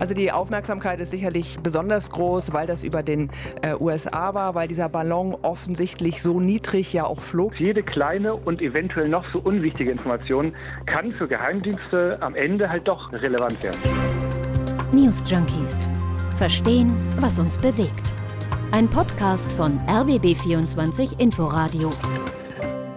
Also 0.00 0.14
die 0.14 0.30
Aufmerksamkeit 0.30 1.00
ist 1.00 1.10
sicherlich 1.10 1.58
besonders 1.60 2.10
groß, 2.10 2.52
weil 2.52 2.68
das 2.68 2.84
über 2.84 3.02
den 3.02 3.30
äh, 3.62 3.74
USA 3.74 4.32
war, 4.32 4.54
weil 4.54 4.68
dieser 4.68 4.88
Ballon 4.88 5.36
offensichtlich 5.42 6.22
so 6.22 6.38
niedrig 6.38 6.92
ja 6.92 7.04
auch 7.04 7.20
flog. 7.20 7.58
Jede 7.58 7.82
kleine 7.82 8.36
und 8.36 8.62
eventuell 8.62 9.08
noch 9.08 9.24
so 9.32 9.40
unwichtige 9.40 9.90
Information 9.90 10.54
kann 10.86 11.12
für 11.14 11.26
Geheimdienste 11.26 12.18
am 12.20 12.36
Ende 12.36 12.68
halt 12.68 12.86
doch 12.86 13.12
relevant 13.12 13.60
werden. 13.62 13.80
News 14.92 15.22
Junkies. 15.26 15.88
Verstehen, 16.36 16.94
was 17.18 17.40
uns 17.40 17.58
bewegt. 17.58 18.12
Ein 18.70 18.88
Podcast 18.88 19.50
von 19.52 19.78
RBB24 19.88 21.18
Inforadio. 21.18 21.92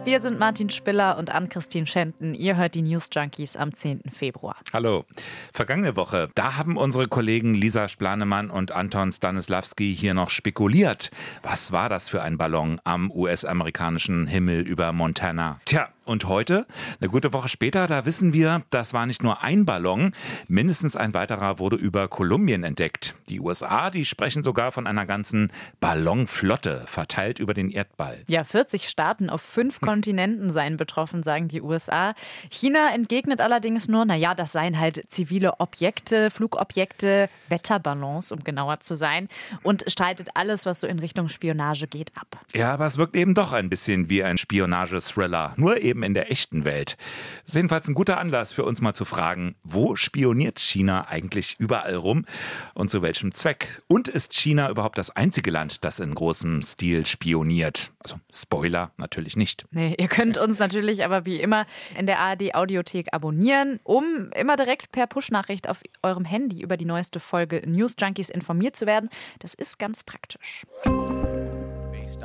Wir 0.06 0.20
sind 0.20 0.38
Martin 0.38 0.70
Spiller 0.70 1.18
und 1.18 1.32
Ann-Christine 1.32 1.88
Schenten. 1.88 2.36
Ihr 2.36 2.58
hört 2.58 2.76
die 2.76 2.84
News 2.84 3.10
Junkies 3.12 3.56
am 3.56 3.74
10. 3.74 4.04
Februar. 4.16 4.56
Hallo. 4.72 5.06
Vergangene 5.52 5.96
Woche, 5.96 6.30
da 6.36 6.58
haben 6.58 6.78
unsere 6.78 7.08
Kollegen 7.08 7.56
Lisa 7.56 7.88
Splanemann 7.88 8.52
und 8.52 8.72
Anton 8.72 9.12
Stanislawski 9.12 9.96
hier 9.96 10.14
noch 10.14 10.30
spekuliert. 10.30 11.10
Was 11.42 11.72
war 11.72 11.90
das 11.90 12.08
für 12.08 12.22
ein 12.22 12.38
Ballon 12.38 12.80
am 12.84 13.10
US-amerikanischen 13.10 14.28
Himmel 14.28 14.62
über 14.62 14.92
Montana? 14.92 15.60
Tja, 15.66 15.90
und 16.06 16.26
heute, 16.26 16.66
eine 17.00 17.10
gute 17.10 17.34
Woche 17.34 17.50
später, 17.50 17.88
da 17.88 18.06
wissen 18.06 18.34
wir, 18.34 18.64
das 18.70 18.94
war 18.94 19.06
nicht 19.06 19.24
nur 19.24 19.42
ein 19.42 19.66
Ballon, 19.66 20.14
mindestens 20.48 20.96
ein 20.96 21.14
weiterer 21.14 21.60
wurde 21.60 21.76
über 21.76 22.08
Kolumbien 22.08 22.64
entdeckt. 22.64 23.16
Die 23.30 23.40
USA, 23.40 23.90
die 23.90 24.06
sprechen 24.06 24.44
sogar 24.44 24.72
von 24.72 24.88
einer 24.88 25.06
ganzen 25.06 25.52
Ballonflotte, 25.80 26.84
verteilt 26.86 27.40
über 27.40 27.54
den 27.54 27.70
Erdball. 27.70 28.24
Ja, 28.28 28.44
40 28.44 28.88
Staaten 28.90 29.30
auf 29.30 29.42
fünf 29.42 29.82
Kontinenten 29.82 30.52
seien 30.52 30.78
betroffen, 30.78 31.24
sagen 31.24 31.48
die 31.48 31.62
USA. 31.62 32.14
China 32.50 32.94
entgegnet 32.94 33.42
allerdings 33.42 33.88
nur, 33.88 34.06
naja, 34.06 34.36
das 34.36 34.52
seien 34.52 34.80
halt 34.80 35.04
zivile 35.10 35.60
Objekte, 35.60 36.30
Flugobjekte, 36.30 37.30
Wetterballons, 37.50 38.32
um 38.32 38.44
genauer 38.44 38.80
zu 38.80 38.96
sein, 38.96 39.28
und 39.64 39.84
streitet 39.88 40.30
alles, 40.36 40.66
was 40.66 40.80
so 40.80 40.88
in 40.88 41.00
Richtung 41.00 41.30
Spionage 41.30 41.88
geht, 41.88 42.12
ab. 42.16 42.40
Ja, 42.54 42.74
aber 42.74 42.86
es 42.86 42.98
wirkt 42.98 43.16
eben 43.16 43.34
doch 43.34 43.54
ein 43.54 43.70
bisschen 43.70 44.10
wie 44.10 44.24
ein 44.24 44.38
Spionagethriller, 44.38 45.54
nur 45.58 45.82
eben 45.82 45.95
in 46.04 46.14
der 46.14 46.32
echten 46.32 46.66
Welt. 46.66 46.98
Das 47.42 47.50
ist 47.50 47.56
jedenfalls 47.56 47.88
ein 47.88 47.96
guter 47.96 48.20
Anlass 48.20 48.54
für 48.54 48.64
uns 48.64 48.82
mal 48.82 48.94
zu 48.94 49.06
fragen, 49.06 49.56
wo 49.64 49.96
spioniert 49.96 50.60
China 50.60 51.08
eigentlich 51.08 51.56
überall 51.60 51.96
rum 51.96 52.26
und 52.74 52.90
zu 52.90 53.02
welchem 53.02 53.34
Zweck? 53.34 53.82
Und 53.88 54.08
ist 54.08 54.34
China 54.34 54.70
überhaupt 54.70 54.98
das 54.98 55.16
einzige 55.16 55.52
Land, 55.52 55.84
das 55.84 56.00
in 56.00 56.14
großem 56.16 56.64
Stil 56.64 57.06
spioniert? 57.06 57.92
Also 58.00 58.20
Spoiler 58.32 58.92
natürlich 58.98 59.36
nicht. 59.36 59.66
Nee, 59.72 59.96
ihr 59.98 60.08
könnt 60.08 60.38
uns 60.38 60.60
natürlich 60.60 61.04
aber 61.04 61.26
wie 61.26 61.40
immer 61.40 61.66
in 61.98 62.06
der 62.06 62.20
ARD 62.20 62.54
Audiothek 62.56 63.08
abonnieren, 63.12 63.80
um 63.84 64.30
immer 64.36 64.56
direkt 64.56 64.92
per 64.92 65.08
Push-Nachricht 65.08 65.70
auf 65.70 65.82
eurem 66.04 66.26
Handy 66.26 66.62
über 66.62 66.78
die 66.78 66.86
neueste 66.86 67.20
Folge 67.20 67.62
News 67.66 67.96
Junkies 68.00 68.30
informiert 68.30 68.76
zu 68.76 68.86
werden. 68.86 69.10
Das 69.40 69.54
ist 69.54 69.80
ganz 69.80 70.04
praktisch. 70.04 70.66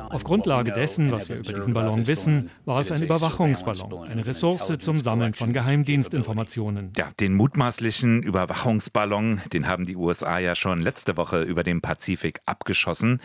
Auf 0.09 0.23
Grundlage 0.23 0.71
dessen, 0.71 1.11
was 1.11 1.29
wir 1.29 1.37
über 1.37 1.53
diesen 1.53 1.73
Ballon 1.73 2.07
wissen, 2.07 2.49
war 2.65 2.79
es 2.79 2.91
ein 2.91 3.03
Überwachungsballon, 3.03 4.07
eine 4.07 4.25
Ressource 4.25 4.71
zum 4.79 4.95
Sammeln 4.95 5.33
von 5.33 5.53
Geheimdienstinformationen. 5.53 6.93
Ja, 6.97 7.09
den 7.19 7.33
mutmaßlichen 7.33 8.23
Überwachungsballon, 8.23 9.41
den 9.53 9.67
haben 9.67 9.85
die 9.85 9.95
USA 9.95 10.39
ja 10.39 10.55
schon 10.55 10.81
letzte 10.81 11.17
Woche 11.17 11.41
über 11.41 11.63
den 11.63 11.81
Pazifik 11.81 12.41
abgeschossen. 12.45 13.19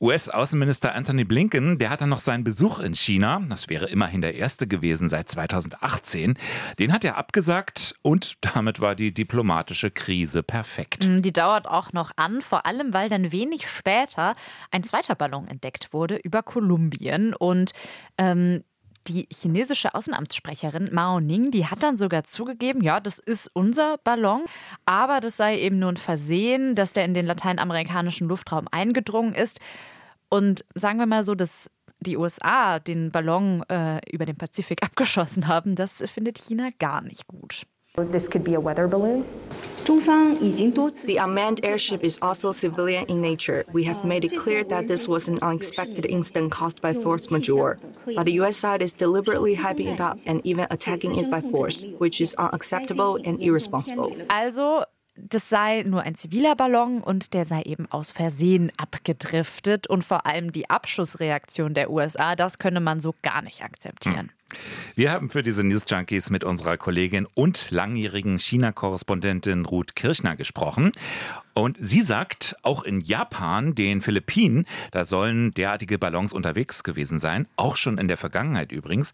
US-Außenminister 0.00 0.94
Anthony 0.94 1.24
Blinken, 1.24 1.78
der 1.78 1.90
hat 1.90 2.00
dann 2.00 2.08
noch 2.08 2.20
seinen 2.20 2.42
Besuch 2.42 2.78
in 2.78 2.94
China, 2.94 3.42
das 3.48 3.68
wäre 3.68 3.86
immerhin 3.86 4.22
der 4.22 4.34
erste 4.34 4.66
gewesen 4.66 5.10
seit 5.10 5.28
2018, 5.28 6.38
den 6.78 6.92
hat 6.92 7.04
er 7.04 7.18
abgesagt 7.18 7.94
und 8.02 8.36
damit 8.40 8.80
war 8.80 8.94
die 8.94 9.12
diplomatische 9.12 9.90
Krise 9.90 10.42
perfekt. 10.42 11.06
Die 11.06 11.32
dauert 11.32 11.66
auch 11.66 11.92
noch 11.92 12.12
an, 12.16 12.40
vor 12.40 12.64
allem 12.64 12.94
weil 12.94 13.10
dann 13.10 13.30
wenig 13.30 13.68
später 13.68 14.36
ein 14.70 14.84
zweiter 14.84 15.14
Ballon 15.14 15.46
entdeckt 15.48 15.92
wurde 15.92 16.16
über 16.16 16.42
Kolumbien. 16.42 17.34
Und 17.34 17.72
ähm, 18.16 18.64
die 19.06 19.28
chinesische 19.32 19.94
Außenamtssprecherin 19.94 20.90
Mao 20.92 21.20
Ning, 21.20 21.50
die 21.50 21.66
hat 21.66 21.82
dann 21.82 21.96
sogar 21.96 22.24
zugegeben, 22.24 22.82
ja, 22.82 23.00
das 23.00 23.18
ist 23.18 23.50
unser 23.54 23.98
Ballon, 23.98 24.44
aber 24.84 25.20
das 25.20 25.36
sei 25.36 25.58
eben 25.58 25.78
nur 25.78 25.90
ein 25.90 25.96
Versehen, 25.96 26.74
dass 26.74 26.92
der 26.92 27.04
in 27.04 27.14
den 27.14 27.26
lateinamerikanischen 27.26 28.28
Luftraum 28.28 28.66
eingedrungen 28.70 29.34
ist. 29.34 29.60
Und 30.28 30.64
sagen 30.74 30.98
wir 30.98 31.06
mal 31.06 31.24
so, 31.24 31.34
dass 31.34 31.70
die 32.00 32.16
USA 32.16 32.78
den 32.78 33.10
Ballon 33.10 33.62
äh, 33.68 34.00
über 34.10 34.26
den 34.26 34.36
Pazifik 34.36 34.82
abgeschossen 34.84 35.46
haben, 35.46 35.74
das 35.74 36.02
findet 36.06 36.38
China 36.38 36.68
gar 36.78 37.02
nicht 37.02 37.26
gut. 37.26 37.66
This 38.12 38.30
could 38.30 38.44
be 38.44 38.56
a 38.56 38.64
weather 38.64 38.86
balloon. 38.86 39.24
The 39.90 41.18
unmanned 41.20 41.64
airship 41.64 42.04
is 42.04 42.18
also 42.22 42.52
civilian 42.52 43.06
in 43.06 43.20
nature. 43.20 43.64
We 43.72 43.82
have 43.84 44.04
made 44.04 44.24
it 44.24 44.36
clear 44.38 44.62
that 44.64 44.86
this 44.86 45.08
was 45.08 45.26
an 45.26 45.40
unexpected 45.42 46.06
incident 46.06 46.52
caused 46.52 46.80
by 46.80 46.92
force 46.92 47.30
majeure. 47.32 47.76
But 48.06 48.26
the 48.26 48.32
US 48.40 48.56
side 48.56 48.82
is 48.82 48.92
deliberately 48.92 49.56
hyping 49.56 49.92
it 49.92 50.00
up 50.00 50.18
and 50.26 50.40
even 50.46 50.68
attacking 50.70 51.16
it 51.18 51.28
by 51.28 51.40
force, 51.40 51.86
which 51.98 52.20
is 52.20 52.36
unacceptable 52.36 53.18
and 53.24 53.42
irresponsible. 53.42 54.16
Also 54.30 54.84
das 55.28 55.48
sei 55.48 55.82
nur 55.86 56.02
ein 56.02 56.14
ziviler 56.14 56.56
Ballon 56.56 57.00
und 57.02 57.34
der 57.34 57.44
sei 57.44 57.62
eben 57.62 57.86
aus 57.90 58.10
Versehen 58.10 58.72
abgedriftet. 58.76 59.86
Und 59.86 60.04
vor 60.04 60.26
allem 60.26 60.52
die 60.52 60.70
Abschussreaktion 60.70 61.74
der 61.74 61.90
USA, 61.90 62.36
das 62.36 62.58
könne 62.58 62.80
man 62.80 63.00
so 63.00 63.14
gar 63.22 63.42
nicht 63.42 63.62
akzeptieren. 63.62 64.30
Wir 64.96 65.12
haben 65.12 65.30
für 65.30 65.42
diese 65.42 65.62
News 65.62 65.84
Junkies 65.88 66.30
mit 66.30 66.42
unserer 66.42 66.76
Kollegin 66.76 67.26
und 67.34 67.70
langjährigen 67.70 68.38
China-Korrespondentin 68.38 69.64
Ruth 69.64 69.94
Kirchner 69.94 70.36
gesprochen. 70.36 70.92
Und 71.54 71.76
sie 71.78 72.00
sagt, 72.00 72.56
auch 72.62 72.82
in 72.82 73.00
Japan, 73.00 73.74
den 73.74 74.02
Philippinen, 74.02 74.66
da 74.90 75.06
sollen 75.06 75.52
derartige 75.52 75.98
Ballons 75.98 76.32
unterwegs 76.32 76.82
gewesen 76.82 77.20
sein, 77.20 77.46
auch 77.56 77.76
schon 77.76 77.98
in 77.98 78.08
der 78.08 78.16
Vergangenheit 78.16 78.72
übrigens. 78.72 79.12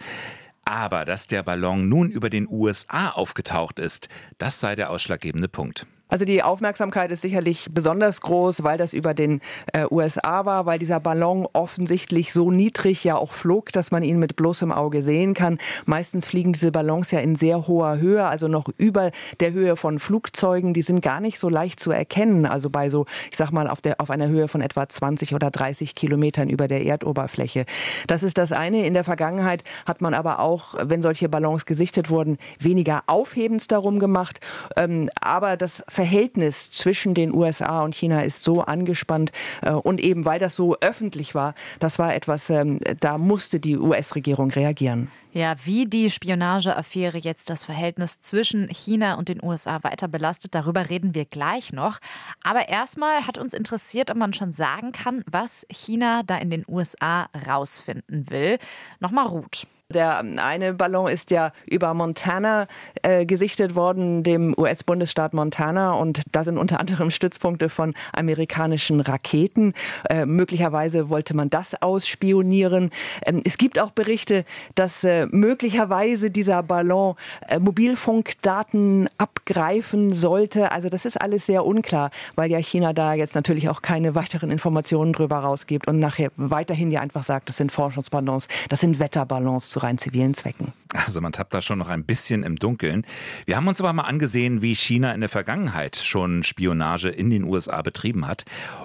Aber 0.64 1.04
dass 1.04 1.28
der 1.28 1.42
Ballon 1.42 1.88
nun 1.88 2.10
über 2.10 2.30
den 2.30 2.48
USA 2.48 3.10
aufgetaucht 3.10 3.78
ist, 3.78 4.08
das 4.38 4.60
sei 4.60 4.74
der 4.74 4.90
ausschlaggebende 4.90 5.48
Punkt. 5.48 5.86
Also 6.08 6.24
die 6.24 6.44
Aufmerksamkeit 6.44 7.10
ist 7.10 7.22
sicherlich 7.22 7.66
besonders 7.72 8.20
groß, 8.20 8.62
weil 8.62 8.78
das 8.78 8.92
über 8.92 9.12
den 9.12 9.40
äh, 9.72 9.86
USA 9.90 10.44
war, 10.44 10.64
weil 10.64 10.78
dieser 10.78 11.00
Ballon 11.00 11.48
offensichtlich 11.52 12.32
so 12.32 12.52
niedrig 12.52 13.02
ja 13.02 13.16
auch 13.16 13.32
flog, 13.32 13.72
dass 13.72 13.90
man 13.90 14.04
ihn 14.04 14.20
mit 14.20 14.36
bloßem 14.36 14.70
Auge 14.70 15.02
sehen 15.02 15.34
kann. 15.34 15.58
Meistens 15.84 16.28
fliegen 16.28 16.52
diese 16.52 16.70
Ballons 16.70 17.10
ja 17.10 17.18
in 17.18 17.34
sehr 17.34 17.66
hoher 17.66 17.98
Höhe, 17.98 18.24
also 18.24 18.46
noch 18.46 18.68
über 18.76 19.10
der 19.40 19.52
Höhe 19.52 19.74
von 19.74 19.98
Flugzeugen. 19.98 20.74
Die 20.74 20.82
sind 20.82 21.00
gar 21.00 21.20
nicht 21.20 21.40
so 21.40 21.48
leicht 21.48 21.80
zu 21.80 21.90
erkennen. 21.90 22.46
Also 22.46 22.70
bei 22.70 22.88
so, 22.88 23.06
ich 23.32 23.36
sag 23.36 23.50
mal, 23.50 23.68
auf, 23.68 23.80
der, 23.80 24.00
auf 24.00 24.10
einer 24.10 24.28
Höhe 24.28 24.46
von 24.46 24.60
etwa 24.60 24.88
20 24.88 25.34
oder 25.34 25.50
30 25.50 25.96
Kilometern 25.96 26.48
über 26.48 26.68
der 26.68 26.84
Erdoberfläche. 26.84 27.66
Das 28.06 28.22
ist 28.22 28.38
das 28.38 28.52
eine. 28.52 28.86
In 28.86 28.94
der 28.94 29.02
Vergangenheit 29.02 29.64
hat 29.86 30.00
man 30.00 30.14
aber 30.14 30.38
auch, 30.38 30.76
wenn 30.80 31.02
solche 31.02 31.28
Ballons 31.28 31.66
gesichtet 31.66 32.10
wurden, 32.10 32.38
weniger 32.60 33.02
Aufhebens 33.08 33.66
darum 33.66 33.98
gemacht. 33.98 34.38
Ähm, 34.76 35.10
aber 35.20 35.56
das 35.56 35.82
Verhältnis 35.96 36.70
zwischen 36.70 37.14
den 37.14 37.34
USA 37.34 37.82
und 37.82 37.94
China 37.94 38.20
ist 38.20 38.42
so 38.42 38.60
angespannt 38.60 39.32
äh, 39.62 39.70
und 39.70 39.98
eben 39.98 40.26
weil 40.26 40.38
das 40.38 40.54
so 40.54 40.76
öffentlich 40.82 41.34
war, 41.34 41.54
das 41.78 41.98
war 41.98 42.14
etwas, 42.14 42.50
ähm, 42.50 42.80
da 43.00 43.16
musste 43.16 43.60
die 43.60 43.78
US-Regierung 43.78 44.50
reagieren. 44.50 45.10
Ja, 45.36 45.54
wie 45.64 45.84
die 45.84 46.08
Spionageaffäre 46.08 47.18
jetzt 47.18 47.50
das 47.50 47.62
Verhältnis 47.62 48.22
zwischen 48.22 48.70
China 48.70 49.16
und 49.16 49.28
den 49.28 49.44
USA 49.44 49.84
weiter 49.84 50.08
belastet, 50.08 50.54
darüber 50.54 50.88
reden 50.88 51.14
wir 51.14 51.26
gleich 51.26 51.74
noch. 51.74 51.98
Aber 52.42 52.70
erstmal 52.70 53.26
hat 53.26 53.36
uns 53.36 53.52
interessiert, 53.52 54.10
ob 54.10 54.16
man 54.16 54.32
schon 54.32 54.54
sagen 54.54 54.92
kann, 54.92 55.22
was 55.30 55.66
China 55.68 56.22
da 56.22 56.38
in 56.38 56.48
den 56.48 56.64
USA 56.66 57.28
rausfinden 57.46 58.30
will. 58.30 58.56
Nochmal 58.98 59.26
Ruth. 59.26 59.66
Der 59.88 60.18
eine 60.18 60.74
Ballon 60.74 61.08
ist 61.08 61.30
ja 61.30 61.52
über 61.64 61.94
Montana 61.94 62.66
äh, 63.02 63.24
gesichtet 63.24 63.76
worden, 63.76 64.24
dem 64.24 64.52
US-Bundesstaat 64.58 65.32
Montana. 65.32 65.92
Und 65.92 66.22
da 66.32 66.42
sind 66.42 66.58
unter 66.58 66.80
anderem 66.80 67.12
Stützpunkte 67.12 67.68
von 67.68 67.94
amerikanischen 68.12 69.00
Raketen. 69.00 69.74
Äh, 70.10 70.26
möglicherweise 70.26 71.08
wollte 71.08 71.36
man 71.36 71.50
das 71.50 71.80
ausspionieren. 71.80 72.90
Ähm, 73.24 73.42
es 73.44 73.58
gibt 73.58 73.78
auch 73.78 73.92
Berichte, 73.92 74.44
dass 74.74 75.04
äh, 75.04 75.25
möglicherweise 75.30 76.30
dieser 76.30 76.62
Ballon 76.62 77.14
äh, 77.48 77.58
Mobilfunkdaten 77.58 79.08
abgreifen 79.18 80.12
sollte. 80.12 80.72
Also 80.72 80.88
das 80.88 81.04
ist 81.04 81.20
alles 81.20 81.46
sehr 81.46 81.64
unklar, 81.64 82.10
weil 82.34 82.50
ja 82.50 82.58
China 82.58 82.92
da 82.92 83.14
jetzt 83.14 83.34
natürlich 83.34 83.68
auch 83.68 83.82
keine 83.82 84.14
weiteren 84.14 84.50
Informationen 84.50 85.12
drüber 85.12 85.38
rausgibt 85.38 85.86
und 85.86 85.98
nachher 85.98 86.30
weiterhin 86.36 86.90
ja 86.90 87.00
einfach 87.00 87.24
sagt, 87.24 87.48
das 87.48 87.56
sind 87.56 87.72
Forschungsballons, 87.72 88.48
das 88.68 88.80
sind 88.80 88.98
Wetterballons 88.98 89.70
zu 89.70 89.78
rein 89.80 89.98
zivilen 89.98 90.34
Zwecken. 90.34 90.72
Also 90.94 91.20
man 91.20 91.32
tappt 91.32 91.52
da 91.52 91.60
schon 91.60 91.78
noch 91.78 91.88
ein 91.88 92.04
bisschen 92.04 92.42
im 92.42 92.56
Dunkeln. 92.56 93.04
Wir 93.44 93.56
haben 93.56 93.68
uns 93.68 93.80
aber 93.80 93.92
mal 93.92 94.04
angesehen, 94.04 94.62
wie 94.62 94.74
China 94.74 95.12
in 95.12 95.20
der 95.20 95.28
Vergangenheit 95.28 95.96
schon 95.96 96.42
Spionage 96.42 97.08
in 97.08 97.30
den 97.30 97.44
USA 97.44 97.82
betrieben 97.82 98.26
hat. 98.26 98.44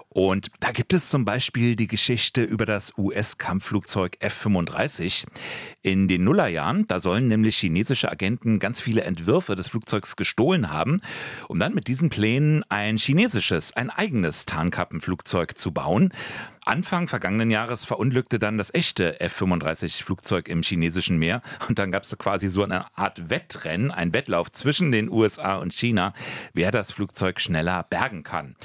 Und 0.10 0.52
da 0.60 0.72
gibt 0.72 0.94
es 0.94 1.10
zum 1.10 1.24
Beispiel 1.26 1.76
die 1.76 1.88
Geschichte 1.88 2.44
über 2.44 2.66
das 2.66 2.98
US-Kampfflugzeug 2.98 4.18
F-35. 4.20 5.26
In 5.84 6.08
den 6.08 6.24
Nullerjahren. 6.32 6.86
Da 6.88 7.00
sollen 7.00 7.28
nämlich 7.28 7.58
chinesische 7.58 8.10
Agenten 8.10 8.60
ganz 8.60 8.80
viele 8.80 9.02
Entwürfe 9.04 9.58
des 9.58 9.68
Flugzeugs 9.68 10.16
gestohlen 10.16 10.72
haben, 10.72 11.02
um 11.50 11.60
dann 11.60 11.74
mit 11.74 11.90
diesen 11.90 12.10
Plänen 12.10 12.64
ein 12.70 12.98
chinesisches, 12.98 13.74
ein 13.74 13.90
eigenes 13.90 14.46
Tarnkappenflugzeug 14.46 15.58
zu 15.58 15.74
bauen. 15.74 16.14
Anfang 16.64 17.08
vergangenen 17.08 17.50
Jahres 17.50 17.86
verunglückte 17.86 18.38
dann 18.38 18.60
das 18.60 18.72
echte 18.74 19.20
F-35-Flugzeug 19.20 20.48
im 20.48 20.62
chinesischen 20.62 21.18
Meer. 21.18 21.42
Und 21.68 21.80
dann 21.80 21.92
gab 21.92 22.04
es 22.04 22.16
quasi 22.18 22.50
so 22.50 22.64
eine 22.64 22.86
Art 22.96 23.32
Wettrennen, 23.32 23.90
ein 23.90 24.14
Wettlauf 24.14 24.52
zwischen 24.52 24.92
den 24.92 25.10
USA 25.10 25.56
und 25.56 25.74
China, 25.74 26.14
wer 26.54 26.70
das 26.70 26.92
Flugzeug 26.92 27.42
schneller 27.42 27.84
bergen 27.90 28.24
kann. 28.24 28.56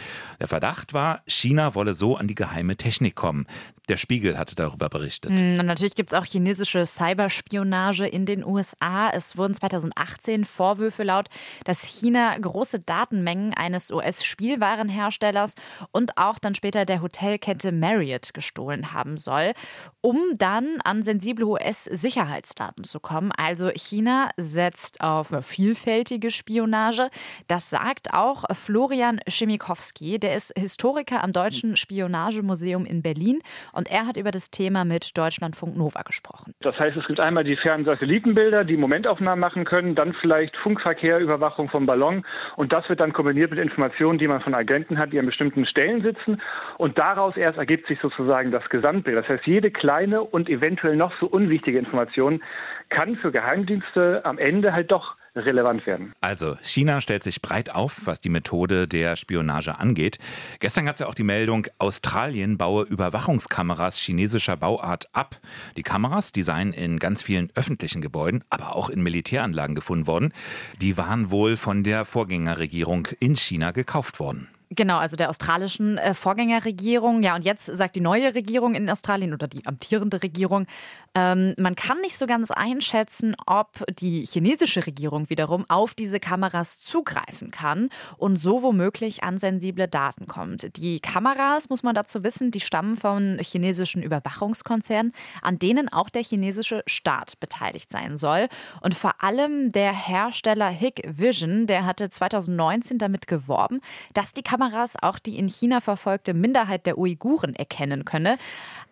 Der 0.40 0.46
Verdacht 0.46 0.92
war, 0.92 1.22
China 1.26 1.74
wolle 1.74 1.94
so 1.94 2.16
an 2.16 2.28
die 2.28 2.34
geheime 2.34 2.76
Technik 2.76 3.14
kommen. 3.14 3.46
Der 3.88 3.98
Spiegel 3.98 4.36
hatte 4.36 4.56
darüber 4.56 4.88
berichtet. 4.88 5.30
Hm, 5.30 5.60
und 5.60 5.66
natürlich 5.66 5.94
gibt 5.94 6.12
es 6.12 6.18
auch 6.18 6.24
chinesische 6.24 6.84
Cyberspionage 6.84 8.06
in 8.06 8.26
den 8.26 8.44
USA. 8.44 9.10
Es 9.10 9.36
wurden 9.36 9.54
2018 9.54 10.44
Vorwürfe 10.44 11.04
laut, 11.04 11.28
dass 11.64 11.82
China 11.82 12.36
große 12.36 12.80
Datenmengen 12.80 13.54
eines 13.54 13.92
US-Spielwarenherstellers 13.92 15.54
und 15.92 16.18
auch 16.18 16.40
dann 16.40 16.56
später 16.56 16.84
der 16.84 17.00
Hotelkette 17.00 17.70
Marriott 17.70 18.34
gestohlen 18.34 18.92
haben 18.92 19.18
soll, 19.18 19.52
um 20.00 20.18
dann 20.36 20.80
an 20.82 21.04
sensible 21.04 21.44
US-Sicherheitsdaten 21.44 22.82
zu 22.82 22.98
kommen. 22.98 23.30
Also 23.36 23.70
China 23.70 24.30
setzt 24.36 25.00
auf 25.00 25.32
vielfältige 25.42 26.32
Spionage. 26.32 27.08
Das 27.46 27.70
sagt 27.70 28.12
auch 28.12 28.44
Florian 28.52 29.20
Schimikowski. 29.28 30.18
Der 30.18 30.34
ist 30.34 30.52
Historiker 30.58 31.22
am 31.22 31.32
Deutschen 31.32 31.76
Spionagemuseum 31.76 32.84
in 32.84 33.02
Berlin 33.02 33.40
und 33.76 33.90
er 33.90 34.06
hat 34.06 34.16
über 34.16 34.30
das 34.30 34.50
Thema 34.50 34.84
mit 34.84 35.16
Deutschlandfunk 35.16 35.76
Nova 35.76 36.02
gesprochen. 36.02 36.54
Das 36.60 36.78
heißt, 36.78 36.96
es 36.96 37.06
gibt 37.06 37.20
einmal 37.20 37.44
die 37.44 37.56
fernen 37.56 37.84
Satellitenbilder, 37.84 38.64
die 38.64 38.76
Momentaufnahmen 38.76 39.38
machen 39.40 39.64
können, 39.64 39.94
dann 39.94 40.14
vielleicht 40.14 40.56
Funkverkehr, 40.56 41.18
Überwachung 41.18 41.68
vom 41.68 41.86
Ballon 41.86 42.24
und 42.56 42.72
das 42.72 42.88
wird 42.88 43.00
dann 43.00 43.12
kombiniert 43.12 43.50
mit 43.50 43.60
Informationen, 43.60 44.18
die 44.18 44.28
man 44.28 44.40
von 44.40 44.54
Agenten 44.54 44.98
hat, 44.98 45.12
die 45.12 45.18
an 45.18 45.26
bestimmten 45.26 45.66
Stellen 45.66 46.02
sitzen 46.02 46.40
und 46.78 46.98
daraus 46.98 47.36
erst 47.36 47.58
ergibt 47.58 47.86
sich 47.86 47.98
sozusagen 48.00 48.50
das 48.50 48.66
Gesamtbild. 48.70 49.18
Das 49.18 49.28
heißt, 49.28 49.46
jede 49.46 49.70
kleine 49.70 50.22
und 50.22 50.48
eventuell 50.48 50.96
noch 50.96 51.12
so 51.20 51.26
unwichtige 51.26 51.78
Information 51.78 52.42
kann 52.88 53.16
für 53.16 53.32
Geheimdienste 53.32 54.24
am 54.24 54.38
Ende 54.38 54.72
halt 54.72 54.90
doch 54.90 55.16
relevant 55.36 55.86
werden. 55.86 56.12
Also 56.20 56.56
China 56.62 57.00
stellt 57.00 57.22
sich 57.22 57.42
breit 57.42 57.74
auf, 57.74 58.02
was 58.04 58.20
die 58.20 58.28
Methode 58.28 58.88
der 58.88 59.16
Spionage 59.16 59.78
angeht. 59.78 60.18
Gestern 60.60 60.86
gab 60.86 60.94
es 60.94 61.00
ja 61.00 61.06
auch 61.06 61.14
die 61.14 61.22
Meldung, 61.22 61.66
Australien 61.78 62.58
baue 62.58 62.84
Überwachungskameras 62.84 63.98
chinesischer 63.98 64.56
Bauart 64.56 65.08
ab. 65.14 65.40
Die 65.76 65.82
Kameras, 65.82 66.32
die 66.32 66.42
seien 66.42 66.72
in 66.72 66.98
ganz 66.98 67.22
vielen 67.22 67.50
öffentlichen 67.54 68.00
Gebäuden, 68.00 68.44
aber 68.50 68.74
auch 68.74 68.90
in 68.90 69.02
Militäranlagen 69.02 69.74
gefunden 69.74 70.06
worden. 70.06 70.32
Die 70.80 70.96
waren 70.96 71.30
wohl 71.30 71.56
von 71.56 71.84
der 71.84 72.04
Vorgängerregierung 72.04 73.08
in 73.20 73.36
China 73.36 73.70
gekauft 73.70 74.18
worden. 74.20 74.48
Genau, 74.70 74.98
also 74.98 75.14
der 75.14 75.30
australischen 75.30 75.96
äh, 75.96 76.12
Vorgängerregierung. 76.12 77.22
Ja, 77.22 77.36
und 77.36 77.44
jetzt 77.44 77.66
sagt 77.66 77.94
die 77.94 78.00
neue 78.00 78.34
Regierung 78.34 78.74
in 78.74 78.90
Australien 78.90 79.32
oder 79.32 79.46
die 79.46 79.64
amtierende 79.64 80.24
Regierung, 80.24 80.66
ähm, 81.14 81.54
man 81.56 81.76
kann 81.76 82.00
nicht 82.00 82.18
so 82.18 82.26
ganz 82.26 82.50
einschätzen, 82.50 83.36
ob 83.46 83.84
die 84.00 84.26
chinesische 84.26 84.84
Regierung 84.84 85.30
wiederum 85.30 85.64
auf 85.68 85.94
diese 85.94 86.18
Kameras 86.18 86.80
zugreifen 86.80 87.52
kann 87.52 87.90
und 88.18 88.38
so 88.38 88.62
womöglich 88.62 89.22
an 89.22 89.38
sensible 89.38 89.86
Daten 89.86 90.26
kommt. 90.26 90.76
Die 90.76 90.98
Kameras, 90.98 91.68
muss 91.68 91.84
man 91.84 91.94
dazu 91.94 92.24
wissen, 92.24 92.50
die 92.50 92.60
stammen 92.60 92.96
von 92.96 93.38
chinesischen 93.40 94.02
Überwachungskonzernen, 94.02 95.12
an 95.42 95.60
denen 95.60 95.92
auch 95.92 96.10
der 96.10 96.24
chinesische 96.24 96.82
Staat 96.86 97.38
beteiligt 97.38 97.92
sein 97.92 98.16
soll. 98.16 98.48
Und 98.80 98.96
vor 98.96 99.22
allem 99.22 99.70
der 99.70 99.92
Hersteller 99.92 100.70
Hikvision, 100.70 101.68
der 101.68 101.86
hatte 101.86 102.10
2019 102.10 102.98
damit 102.98 103.28
geworben, 103.28 103.80
dass 104.12 104.34
die 104.34 104.42
Kameras 104.42 104.55
auch 105.02 105.18
die 105.18 105.38
in 105.38 105.48
China 105.48 105.80
verfolgte 105.80 106.34
Minderheit 106.34 106.86
der 106.86 106.98
Uiguren 106.98 107.54
erkennen 107.54 108.04
könne. 108.04 108.38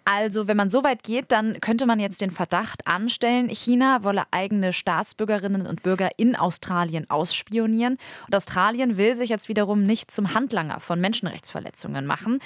Also, 0.06 0.46
wenn 0.46 0.56
man 0.58 0.68
so 0.68 0.84
weit 0.84 1.02
geht, 1.02 1.32
dann 1.32 1.60
könnte 1.60 1.86
man 1.86 1.98
jetzt 1.98 2.20
den 2.20 2.30
Verdacht 2.30 2.86
anstellen, 2.86 3.48
China 3.48 4.04
wolle 4.04 4.24
eigene 4.32 4.74
Staatsbürgerinnen 4.74 5.66
und 5.66 5.82
Bürger 5.82 6.10
in 6.18 6.36
Australien 6.36 7.08
ausspionieren. 7.08 7.96
Und 8.26 8.36
Australien 8.36 8.98
will 8.98 9.16
sich 9.16 9.30
jetzt 9.30 9.48
wiederum 9.48 9.82
nicht 9.82 10.10
zum 10.10 10.34
Handlanger 10.34 10.80
von 10.80 11.00
Menschenrechtsverletzungen 11.00 12.04
machen. 12.04 12.40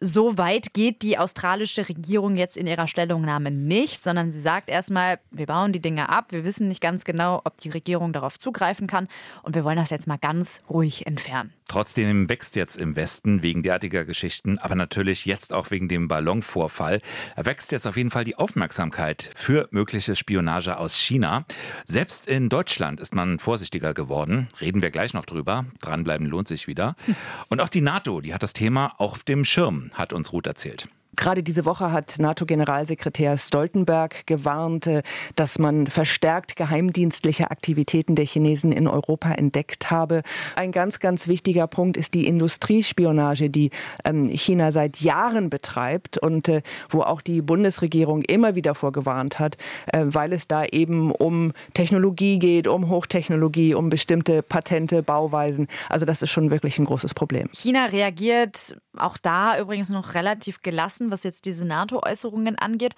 So 0.00 0.38
weit 0.38 0.74
geht 0.74 1.02
die 1.02 1.18
australische 1.18 1.88
Regierung 1.88 2.36
jetzt 2.36 2.56
in 2.56 2.66
ihrer 2.66 2.88
Stellungnahme 2.88 3.50
nicht, 3.50 4.02
sondern 4.02 4.32
sie 4.32 4.40
sagt 4.40 4.68
erstmal, 4.68 5.18
wir 5.30 5.46
bauen 5.46 5.72
die 5.72 5.80
Dinge 5.80 6.08
ab, 6.08 6.32
wir 6.32 6.44
wissen 6.44 6.68
nicht 6.68 6.80
ganz 6.80 7.04
genau, 7.04 7.40
ob 7.44 7.56
die 7.58 7.70
Regierung 7.70 8.12
darauf 8.12 8.38
zugreifen 8.38 8.86
kann 8.86 9.08
und 9.42 9.54
wir 9.54 9.64
wollen 9.64 9.76
das 9.76 9.90
jetzt 9.90 10.06
mal 10.06 10.18
ganz 10.18 10.62
ruhig 10.68 11.06
entfernen. 11.06 11.52
Trotzdem 11.66 12.28
wächst 12.28 12.56
jetzt 12.56 12.76
im 12.76 12.94
Westen 12.94 13.42
wegen 13.42 13.62
derartiger 13.62 14.04
Geschichten, 14.04 14.58
aber 14.58 14.74
natürlich 14.74 15.24
jetzt 15.24 15.52
auch 15.52 15.70
wegen 15.70 15.88
dem 15.88 16.08
Ballonvorfall, 16.08 17.00
wächst 17.36 17.72
jetzt 17.72 17.86
auf 17.86 17.96
jeden 17.96 18.10
Fall 18.10 18.24
die 18.24 18.36
Aufmerksamkeit 18.36 19.30
für 19.34 19.68
mögliche 19.70 20.14
Spionage 20.14 20.76
aus 20.76 20.94
China. 20.94 21.46
Selbst 21.86 22.26
in 22.28 22.50
Deutschland 22.50 23.00
ist 23.00 23.14
man 23.14 23.38
vorsichtiger 23.38 23.94
geworden. 23.94 24.48
Reden 24.60 24.82
wir 24.82 24.90
gleich 24.90 25.14
noch 25.14 25.24
drüber. 25.24 25.64
Dranbleiben 25.80 26.26
lohnt 26.26 26.48
sich 26.48 26.66
wieder. 26.66 26.96
Und 27.48 27.60
auch 27.60 27.68
die 27.68 27.80
NATO, 27.80 28.20
die 28.20 28.34
hat 28.34 28.42
das 28.42 28.52
Thema 28.52 28.94
auf 28.98 29.22
dem 29.24 29.44
Schirm, 29.44 29.83
hat 29.92 30.12
uns 30.12 30.32
Ruth 30.32 30.46
erzählt. 30.46 30.88
Gerade 31.16 31.42
diese 31.42 31.64
Woche 31.64 31.92
hat 31.92 32.18
NATO-Generalsekretär 32.18 33.36
Stoltenberg 33.38 34.26
gewarnt, 34.26 34.86
äh, 34.86 35.02
dass 35.36 35.58
man 35.58 35.86
verstärkt 35.86 36.56
geheimdienstliche 36.56 37.50
Aktivitäten 37.50 38.14
der 38.14 38.24
Chinesen 38.24 38.72
in 38.72 38.88
Europa 38.88 39.32
entdeckt 39.32 39.90
habe. 39.90 40.22
Ein 40.56 40.72
ganz, 40.72 40.98
ganz 40.98 41.28
wichtiger 41.28 41.66
Punkt 41.66 41.96
ist 41.96 42.14
die 42.14 42.26
Industriespionage, 42.26 43.50
die 43.50 43.70
ähm, 44.04 44.28
China 44.28 44.72
seit 44.72 45.00
Jahren 45.00 45.50
betreibt 45.50 46.18
und 46.18 46.48
äh, 46.48 46.62
wo 46.88 47.02
auch 47.02 47.20
die 47.20 47.42
Bundesregierung 47.42 48.22
immer 48.22 48.54
wieder 48.54 48.74
vorgewarnt 48.74 49.38
hat, 49.38 49.56
äh, 49.92 50.04
weil 50.06 50.32
es 50.32 50.48
da 50.48 50.64
eben 50.64 51.12
um 51.12 51.52
Technologie 51.74 52.38
geht, 52.38 52.66
um 52.66 52.88
Hochtechnologie, 52.88 53.74
um 53.74 53.90
bestimmte 53.90 54.42
Patente, 54.42 55.02
Bauweisen. 55.02 55.68
Also 55.88 56.06
das 56.06 56.22
ist 56.22 56.30
schon 56.30 56.50
wirklich 56.50 56.78
ein 56.78 56.84
großes 56.84 57.14
Problem. 57.14 57.48
China 57.52 57.86
reagiert 57.86 58.76
auch 58.96 59.18
da 59.18 59.58
übrigens 59.58 59.90
noch 59.90 60.14
relativ 60.14 60.62
gelassen, 60.62 61.03
was 61.10 61.24
jetzt 61.24 61.44
diese 61.46 61.66
NATO-Äußerungen 61.66 62.58
angeht. 62.58 62.94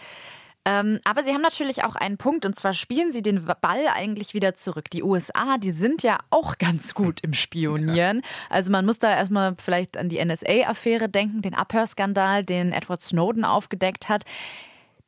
Ähm, 0.67 0.99
aber 1.05 1.23
sie 1.23 1.33
haben 1.33 1.43
natürlich 1.43 1.85
auch 1.85 1.95
einen 1.95 2.19
Punkt, 2.19 2.45
und 2.45 2.57
zwar 2.57 2.75
spielen 2.75 3.13
sie 3.13 3.23
den 3.23 3.45
Ball 3.45 3.87
eigentlich 3.95 4.35
wieder 4.35 4.57
zurück. 4.57 4.91
Die 4.91 5.05
USA, 5.05 5.59
die 5.59 5.71
sind 5.71 6.03
ja 6.03 6.19
auch 6.31 6.59
ganz 6.59 6.93
gut 6.93 7.21
im 7.23 7.35
Spionieren. 7.35 8.23
Also 8.51 8.73
man 8.73 8.85
muss 8.85 8.99
da 8.99 9.17
erstmal 9.17 9.55
vielleicht 9.59 9.97
an 9.97 10.09
die 10.09 10.23
NSA-Affäre 10.23 11.09
denken, 11.09 11.41
den 11.41 11.55
Abhörskandal, 11.55 12.43
den 12.43 12.73
Edward 12.73 13.01
Snowden 13.01 13.45
aufgedeckt 13.45 14.09
hat. 14.09 14.25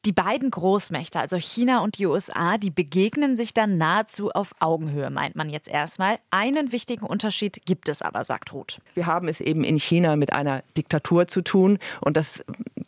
Die 0.04 0.12
beiden 0.12 0.50
Großmächte, 0.52 1.18
also 1.18 1.36
China 1.36 1.80
und 1.80 1.98
die 1.98 2.06
USA, 2.06 2.56
die 2.56 2.70
begegnen 2.70 3.36
sich 3.36 3.52
dann 3.52 3.78
nahezu 3.78 4.30
auf 4.30 4.54
Augenhöhe, 4.60 5.10
meint 5.10 5.34
man 5.34 5.50
jetzt 5.50 5.66
erstmal. 5.66 6.20
Einen 6.30 6.70
wichtigen 6.70 7.04
Unterschied 7.04 7.66
gibt 7.66 7.88
es 7.88 8.00
aber, 8.00 8.22
sagt 8.22 8.52
Ruth. 8.52 8.80
Wir 8.94 9.06
haben 9.06 9.26
es 9.26 9.40
eben 9.40 9.64
in 9.64 9.76
China 9.76 10.14
mit 10.14 10.32
einer 10.32 10.62
Diktatur 10.76 11.26
zu 11.26 11.42
tun 11.42 11.80
und 12.00 12.16
das 12.16 12.44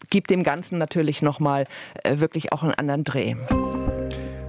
gibt 0.09 0.31
dem 0.31 0.45
Ganzen 0.45 0.79
natürlich 0.79 1.21
nochmal 1.21 1.67
äh, 2.05 2.21
wirklich 2.21 2.53
auch 2.53 2.63
einen 2.63 2.75
anderen 2.75 3.03
Dreh. 3.03 3.35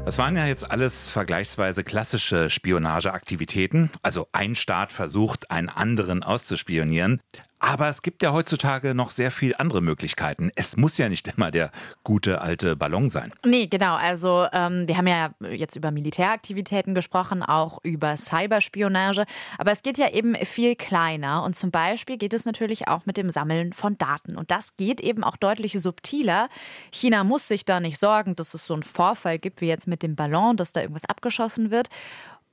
Das 0.06 0.20
waren 0.20 0.36
ja 0.36 0.46
jetzt 0.46 0.70
alles 0.70 1.10
vergleichsweise 1.10 1.84
klassische 1.84 2.50
Spionageaktivitäten. 2.50 3.90
Also 4.04 4.28
ein 4.34 4.56
Staat 4.56 4.92
versucht, 4.92 5.50
einen 5.50 5.70
anderen 5.70 6.22
auszuspionieren. 6.24 7.22
Aber 7.64 7.88
es 7.90 8.02
gibt 8.02 8.24
ja 8.24 8.34
heutzutage 8.34 8.96
noch 8.96 9.12
sehr 9.12 9.30
viel 9.30 9.54
andere 9.56 9.82
Möglichkeiten. 9.82 10.52
Es 10.56 10.78
muss 10.78 10.98
ja 10.98 11.08
nicht 11.10 11.28
immer 11.38 11.52
der 11.52 11.70
gute 12.04 12.42
alte 12.42 12.76
Ballon 12.76 13.10
sein. 13.10 13.32
Nee, 13.46 13.68
genau. 13.68 13.96
Also 13.96 14.48
ähm, 14.52 14.88
wir 14.88 14.98
haben 14.98 15.06
ja 15.06 15.30
jetzt 15.52 15.76
über 15.76 15.92
Militäraktivitäten 15.92 16.96
gesprochen, 16.96 17.44
auch 17.44 17.78
über 17.84 18.18
Cyberspionage. 18.18 19.26
Aber 19.60 19.72
es 19.72 19.84
geht 19.84 20.00
ja 20.00 20.10
eben 20.10 20.34
viel 20.38 20.76
kleiner. 20.76 21.44
Und 21.44 21.56
zum 21.56 21.70
Beispiel 21.70 22.18
geht 22.18 22.34
es 22.34 22.46
natürlich 22.46 22.88
auch 22.88 23.06
mit 23.06 23.16
dem 23.16 23.30
Sammeln 23.30 23.74
von 23.74 23.96
Daten. 24.00 24.38
Und 24.38 24.50
das 24.50 24.76
geht 24.76 25.00
eben 25.00 25.24
auch 25.24 25.38
deutlich 25.38 25.74
subtiler. 25.80 26.50
China 26.92 27.24
muss 27.24 27.48
sich 27.48 27.64
da 27.64 27.80
nicht 27.80 28.00
sorgen, 28.00 28.36
dass 28.36 28.56
es 28.56 28.66
so 28.66 28.74
einen 28.74 28.84
Vorfall 28.84 29.38
gibt 29.38 29.62
wie 29.62 29.68
jetzt 29.68 29.88
mit 29.88 30.02
dem 30.02 30.16
Ballon, 30.16 30.58
dass 30.58 30.74
da 30.74 30.82
irgendwas 30.82 31.06
abgeschossen 31.06 31.70
wird. 31.70 31.90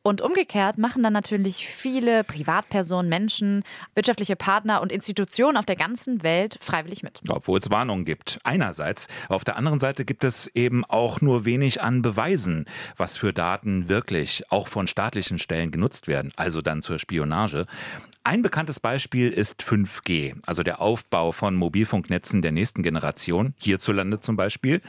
Und 0.09 0.23
umgekehrt 0.23 0.79
machen 0.79 1.03
dann 1.03 1.13
natürlich 1.13 1.69
viele 1.69 2.25
Privatpersonen, 2.25 3.11
Menschen, 3.11 3.63
wirtschaftliche 3.95 4.37
Partner 4.37 4.81
und 4.81 4.91
Institutionen 4.91 5.59
auf 5.59 5.67
der 5.67 5.77
ganzen 5.77 6.23
Welt 6.23 6.57
freiwillig 6.63 7.03
mit. 7.03 7.21
Obwohl 7.29 7.59
es 7.59 7.69
Warnungen 7.69 8.07
gibt. 8.07 8.41
Einerseits. 8.43 9.07
Auf 9.29 9.45
der 9.45 9.57
anderen 9.57 9.81
Seite 9.81 10.07
gibt 10.07 10.25
es 10.25 10.47
eben 10.55 10.83
auch 10.87 11.21
nur 11.21 11.45
wenig 11.45 11.83
an 11.83 12.01
Beweisen, 12.01 12.65
was 12.97 13.19
für 13.19 13.35
Daten 13.35 13.91
wirklich 13.91 14.51
auch 14.51 14.69
von 14.69 14.87
staatlichen 14.87 15.39
Stellen 15.39 15.73
genutzt 15.73 16.09
werden, 16.09 16.33
also 16.37 16.63
dann 16.63 16.81
zur 16.81 16.99
Spionage. 16.99 17.67
Ein 18.25 18.43
bekanntes 18.43 18.79
Beispiel 18.79 19.31
ist 19.31 19.63
5G, 19.63 20.37
also 20.45 20.63
der 20.63 20.83
Aufbau 20.83 21.33
von 21.33 21.55
Mobilfunknetzen 21.55 22.43
der 22.43 22.53
nächsten 22.53 22.83
Generation, 22.83 23.55
hierzulande 23.59 24.21
zum 24.21 24.37
Beispiel. 24.37 24.83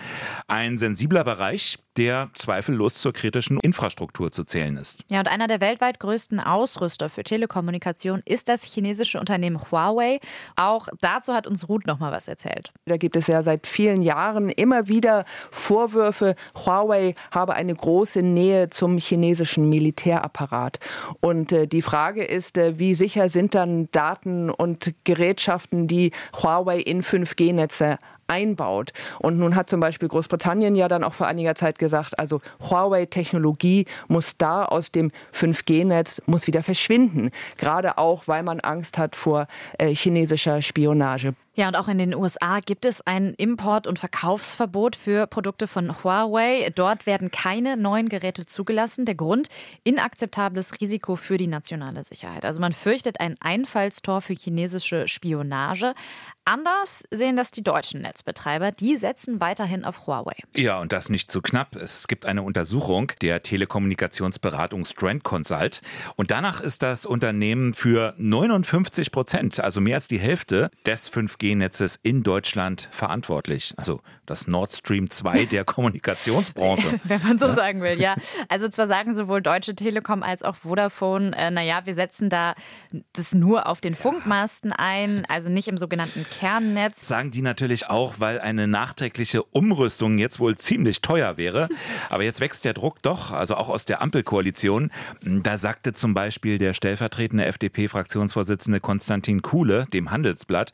Ein 0.48 0.78
sensibler 0.78 1.24
Bereich, 1.24 1.78
der 2.00 2.29
zweifellos 2.38 2.96
zur 2.96 3.12
kritischen 3.12 3.60
Infrastruktur 3.62 4.32
zu 4.32 4.46
zählen 4.46 4.77
ist. 4.77 5.03
Ja, 5.10 5.20
und 5.20 5.27
einer 5.27 5.50
der 5.50 5.60
weltweit 5.60 6.00
größten 6.00 6.39
Ausrüster 6.39 7.10
für 7.10 7.25
Telekommunikation 7.25 8.22
ist 8.24 8.48
das 8.48 8.63
chinesische 8.63 9.20
Unternehmen 9.20 9.60
Huawei. 9.70 10.22
Auch 10.56 10.88
dazu 11.01 11.34
hat 11.34 11.46
uns 11.46 11.68
Ruth 11.68 11.86
noch 11.88 12.00
mal 12.00 12.13
was 12.13 12.29
erzählt. 12.29 12.72
Da 12.86 12.96
gibt 12.96 13.18
es 13.18 13.27
ja 13.27 13.44
seit 13.44 13.68
vielen 13.68 14.01
Jahren 14.01 14.48
immer 14.48 14.88
wieder 14.88 15.25
Vorwürfe, 15.51 16.36
Huawei 16.56 17.15
habe 17.32 17.56
eine 17.56 17.75
große 17.75 18.24
Nähe 18.24 18.70
zum 18.70 18.98
chinesischen 18.98 19.68
Militärapparat. 19.70 20.79
Und 21.20 21.51
äh, 21.51 21.68
die 21.68 21.82
Frage 21.82 22.24
ist, 22.24 22.58
äh, 22.58 22.79
wie 22.79 22.96
sicher 22.96 23.27
sind 23.27 23.56
dann 23.56 23.91
Daten 23.91 24.50
und 24.50 24.94
Gerätschaften, 25.03 25.88
die 25.88 26.12
Huawei 26.41 26.79
in 26.79 27.03
5G-Netze 27.03 27.98
einbaut. 28.29 28.91
Und 29.19 29.38
nun 29.38 29.55
hat 29.55 29.69
zum 29.69 29.79
Beispiel 29.79 30.07
Großbritannien 30.07 30.75
ja 30.75 30.88
dann 30.88 31.03
auch 31.03 31.13
vor 31.13 31.27
einiger 31.27 31.55
Zeit 31.55 31.79
gesagt, 31.79 32.17
also 32.19 32.41
Huawei-Technologie 32.62 33.86
muss 34.07 34.38
da 34.38 34.65
aus 34.65 34.91
dem 34.91 35.12
5G-Netz, 35.33 36.21
muss 36.25 36.48
wieder 36.48 36.63
verschwinden. 36.63 37.31
Gerade 37.57 37.98
auch, 37.98 38.27
weil 38.27 38.43
man 38.43 38.59
Angst 38.59 38.98
hat 38.98 39.15
vor 39.15 39.48
äh, 39.77 39.93
chinesischer 39.93 40.62
Spionage. 40.62 41.33
Ja, 41.60 41.68
und 41.68 41.75
auch 41.75 41.89
in 41.89 41.98
den 41.98 42.16
USA 42.16 42.62
gibt 42.62 42.86
es 42.86 43.06
ein 43.06 43.34
Import- 43.34 43.86
und 43.86 44.00
Verkaufsverbot 44.00 44.96
für 44.96 45.28
Produkte 45.28 45.68
von 45.68 45.94
Huawei. 46.06 46.72
Dort 46.74 47.06
werden 47.06 47.32
keine 47.32 47.75
neuen 47.75 48.08
Geräte 48.08 48.46
zugelassen. 48.46 49.04
Der 49.04 49.16
Grund, 49.16 49.50
inakzeptables 49.84 50.80
Risiko 50.80 51.18
für 51.18 51.36
die 51.36 51.48
nationale 51.48 52.01
Sicherheit. 52.06 52.46
Also 52.46 52.62
man 52.62 52.72
fürchtet 52.72 53.20
ein 53.20 53.36
Einfallstor 53.42 54.22
für 54.22 54.36
chinesische 54.36 55.10
Spionage. 55.10 55.96
Anders 56.46 57.04
sehen 57.12 57.38
das 57.38 57.51
die 57.51 57.62
deutschen 57.62 58.01
Netzbetreiber. 58.01 58.72
Die 58.72 58.98
setzen 58.98 59.39
weiterhin 59.39 59.86
auf 59.86 60.08
Huawei. 60.08 60.34
Ja, 60.56 60.80
und 60.80 60.92
das 60.92 61.10
nicht 61.10 61.30
zu 61.30 61.44
knapp. 61.44 61.75
Es 61.75 62.08
gibt 62.08 62.25
eine 62.25 62.42
Untersuchung 62.42 63.12
der 63.22 63.44
Telekommunikationsberatung 63.44 64.86
Strand 64.86 65.24
Consult. 65.24 65.82
Und 66.16 66.32
danach 66.32 66.60
ist 66.60 66.82
das 66.82 67.06
Unternehmen 67.06 67.75
für 67.75 68.16
59 68.18 69.12
Prozent, 69.12 69.60
also 69.60 69.80
mehr 69.80 69.98
als 69.98 70.08
die 70.08 70.18
Hälfte 70.18 70.72
des 70.88 71.08
5G-Netzes 71.50 72.00
in 72.03 72.24
Deutschland 72.24 72.88
verantwortlich. 72.91 73.74
Also 73.77 74.01
das 74.25 74.48
Nord 74.48 74.74
Stream 74.74 75.10
2 75.10 75.46
der 75.51 75.65
Kommunikationsbranche. 75.65 77.00
Wenn 77.03 77.22
man 77.24 77.38
so 77.38 77.48
ja? 77.48 77.56
sagen 77.56 77.82
will, 77.82 78.00
ja. 78.00 78.15
Also 78.48 78.70
zwar 78.70 78.88
sagen 78.88 79.13
sowohl 79.13 79.41
Deutsche 79.41 79.75
Telekom 79.75 80.24
als 80.24 80.44
auch 80.44 80.56
Vodafone, 80.56 81.36
äh, 81.36 81.51
naja, 81.51 81.82
wir 81.86 81.96
setzen 81.96 82.29
da 82.29 82.53
das 83.13 83.34
nur 83.34 83.68
auf 83.68 83.82
den 83.82 83.96
Funkmasten 83.96 84.72
ein, 84.72 85.25
also 85.27 85.50
nicht 85.50 85.68
im 85.68 85.77
sogenannten 85.77 86.25
Kernnetz. 86.39 87.08
Sagen 87.08 87.32
die 87.32 87.41
natürlich 87.41 87.89
auch, 87.89 88.15
weil 88.20 88.39
eine 88.39 88.68
nachträgliche 88.68 89.44
Umrüstung 89.44 90.18
jetzt 90.18 90.39
wohl 90.39 90.58
ziemlich 90.58 91.01
teuer 91.01 91.38
wäre. 91.38 91.70
Aber 92.10 92.24
jetzt 92.24 92.41
wächst 92.41 92.65
der 92.65 92.74
Druck 92.74 93.01
doch, 93.01 93.32
also 93.32 93.56
auch 93.56 93.70
aus 93.70 93.86
der 93.86 94.01
Ampelkoalition. 94.01 94.91
Da 95.24 95.58
sagte 95.58 95.94
zum 95.94 96.13
Beispiel 96.13 96.58
der 96.58 96.74
stellvertretende 96.74 97.46
FDP-Fraktionsvorsitzende 97.46 98.79
Konstantin 98.79 99.41
Kuhle 99.41 99.88
dem 99.91 100.12
Handelsblatt, 100.12 100.72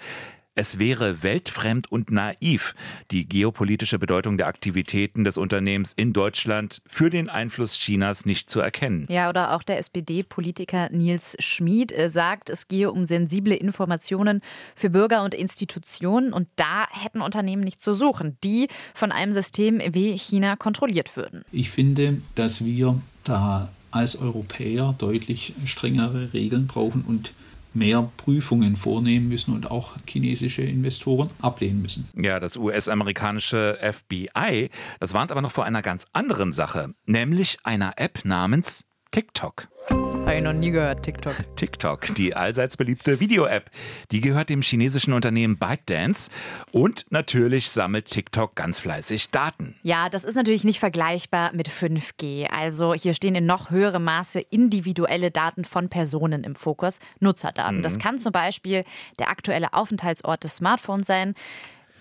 es 0.55 0.79
wäre 0.79 1.21
weltfremd 1.21 1.91
und 1.91 2.12
naiv, 2.12 2.75
die 3.12 3.27
geopolitische 3.27 4.00
Bedeutung 4.00 4.38
der 4.38 4.47
Aktivitäten 4.47 5.25
des 5.25 5.38
Unternehmens 5.38 5.91
in 5.93 6.13
Deutschland 6.13 6.81
für 6.88 7.09
den 7.09 7.29
Einfluss 7.29 7.77
Chinas 7.77 8.25
nicht 8.25 8.50
zu 8.50 8.62
erkennen. 8.62 9.05
Ja, 9.09 9.29
oder 9.29 9.53
auch 9.53 9.63
der 9.63 9.79
SPD-Politiker 9.79 10.89
Nils 10.91 11.35
Schmid 11.39 11.91
äh, 11.91 12.09
sagt, 12.09 12.50
es 12.50 12.69
gehe 12.69 12.89
um 12.89 13.03
sensible 13.03 13.53
Informationen 13.53 14.41
für 14.75 14.89
Bürger 14.89 15.24
und 15.24 15.33
Institutionen 15.33 16.31
und 16.31 16.47
da 16.55 16.88
hätten 16.89 17.21
Unternehmen 17.21 17.63
nicht 17.63 17.81
zu 17.81 17.93
suchen, 17.93 18.38
die 18.43 18.69
von 18.93 19.12
einem 19.12 19.33
System 19.33 19.81
wie 19.91 20.17
China 20.17 20.55
kontrolliert 20.55 21.17
würden. 21.17 21.43
Ich 21.51 21.69
finde, 21.69 22.21
dass 22.35 22.63
wir 22.63 23.01
da 23.25 23.69
als 23.91 24.17
Europäer 24.17 24.95
deutlich 24.97 25.53
strengere 25.65 26.33
Regeln 26.33 26.67
brauchen 26.67 27.01
und 27.01 27.33
mehr 27.75 28.10
Prüfungen 28.17 28.75
vornehmen 28.75 29.27
müssen 29.27 29.53
und 29.53 29.70
auch 29.70 29.96
chinesische 30.08 30.63
Investoren 30.63 31.29
ablehnen 31.41 31.82
müssen. 31.82 32.08
Ja, 32.15 32.39
das 32.39 32.58
US-amerikanische 32.58 33.77
FBI, 33.82 34.70
das 35.00 35.13
warnt 35.13 35.32
aber 35.32 35.41
noch 35.41 35.51
vor 35.51 35.65
einer 35.65 35.82
ganz 35.82 36.05
anderen 36.13 36.53
Sache, 36.53 36.94
nämlich 37.05 37.58
einer 37.63 37.94
App 37.98 38.24
namens 38.24 38.86
TikTok. 39.15 39.69
Habe 39.89 40.36
ich 40.36 40.43
noch 40.43 40.51
nie 40.51 40.72
gehört, 40.72 41.03
TikTok. 41.03 41.36
TikTok, 41.55 42.13
die 42.15 42.36
allseits 42.36 42.75
beliebte 42.75 43.22
Video-App. 43.22 43.72
Die 44.12 44.19
gehört 44.19 44.50
dem 44.50 44.62
chinesischen 44.62 45.13
Unternehmen 45.13 45.57
ByteDance 45.57 46.29
und 46.74 47.05
natürlich 47.12 47.69
sammelt 47.69 48.07
TikTok 48.07 48.57
ganz 48.57 48.79
fleißig 48.79 49.31
Daten. 49.31 49.75
Ja, 49.84 50.10
das 50.10 50.25
ist 50.25 50.36
natürlich 50.36 50.65
nicht 50.65 50.81
vergleichbar 50.81 51.53
mit 51.53 51.69
5G. 51.69 52.48
Also 52.48 52.93
hier 52.93 53.13
stehen 53.13 53.36
in 53.36 53.45
noch 53.45 53.69
höherem 53.69 54.03
Maße 54.03 54.41
individuelle 54.41 55.31
Daten 55.31 55.63
von 55.63 55.88
Personen 55.88 56.43
im 56.43 56.55
Fokus, 56.55 57.00
Nutzerdaten. 57.22 57.77
Mhm. 57.77 57.84
Das 57.84 57.98
kann 57.98 58.19
zum 58.19 58.34
Beispiel 58.34 58.84
der 59.17 59.29
aktuelle 59.29 59.74
Aufenthaltsort 59.74 60.43
des 60.43 60.57
Smartphones 60.57 61.07
sein. 61.07 61.36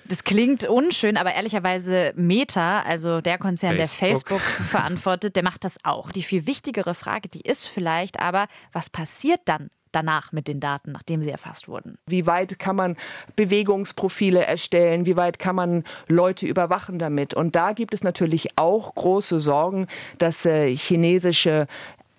Das 0.07 0.25
klingt 0.25 0.67
unschön, 0.67 1.17
aber 1.17 1.35
ehrlicherweise 1.35 2.13
Meta, 2.17 2.83
also 2.83 3.21
der 3.21 3.39
Konzern, 3.39 3.77
Facebook. 3.77 3.99
der 3.99 4.09
Facebook 4.09 4.41
verantwortet, 4.71 5.37
der 5.37 5.43
macht 5.43 5.65
das 5.65 5.77
auch. 5.83 6.13
Die 6.13 6.23
viel 6.23 6.47
wichtigere 6.47 6.95
Frage, 6.95 7.29
die 7.29 7.41
ist 7.41 7.67
vielleicht 7.67 8.21
aber, 8.21 8.49
was 8.73 8.91
passiert 8.91 9.41
dann 9.47 9.71
danach 9.95 10.33
mit 10.33 10.49
den 10.49 10.61
Daten, 10.61 10.93
nachdem 10.93 11.23
sie 11.23 11.31
erfasst 11.31 11.69
wurden? 11.69 11.97
Wie 12.07 12.27
weit 12.27 12.59
kann 12.59 12.77
man 12.77 12.97
Bewegungsprofile 13.37 14.45
erstellen? 14.45 15.07
Wie 15.07 15.17
weit 15.17 15.39
kann 15.39 15.57
man 15.57 15.85
Leute 16.09 16.47
überwachen 16.47 16.99
damit? 16.99 17.35
Und 17.35 17.57
da 17.57 17.73
gibt 17.73 17.95
es 17.95 18.03
natürlich 18.03 18.59
auch 18.59 18.95
große 18.95 19.41
Sorgen, 19.41 19.87
dass 20.19 20.45
äh, 20.45 20.75
chinesische 20.77 21.67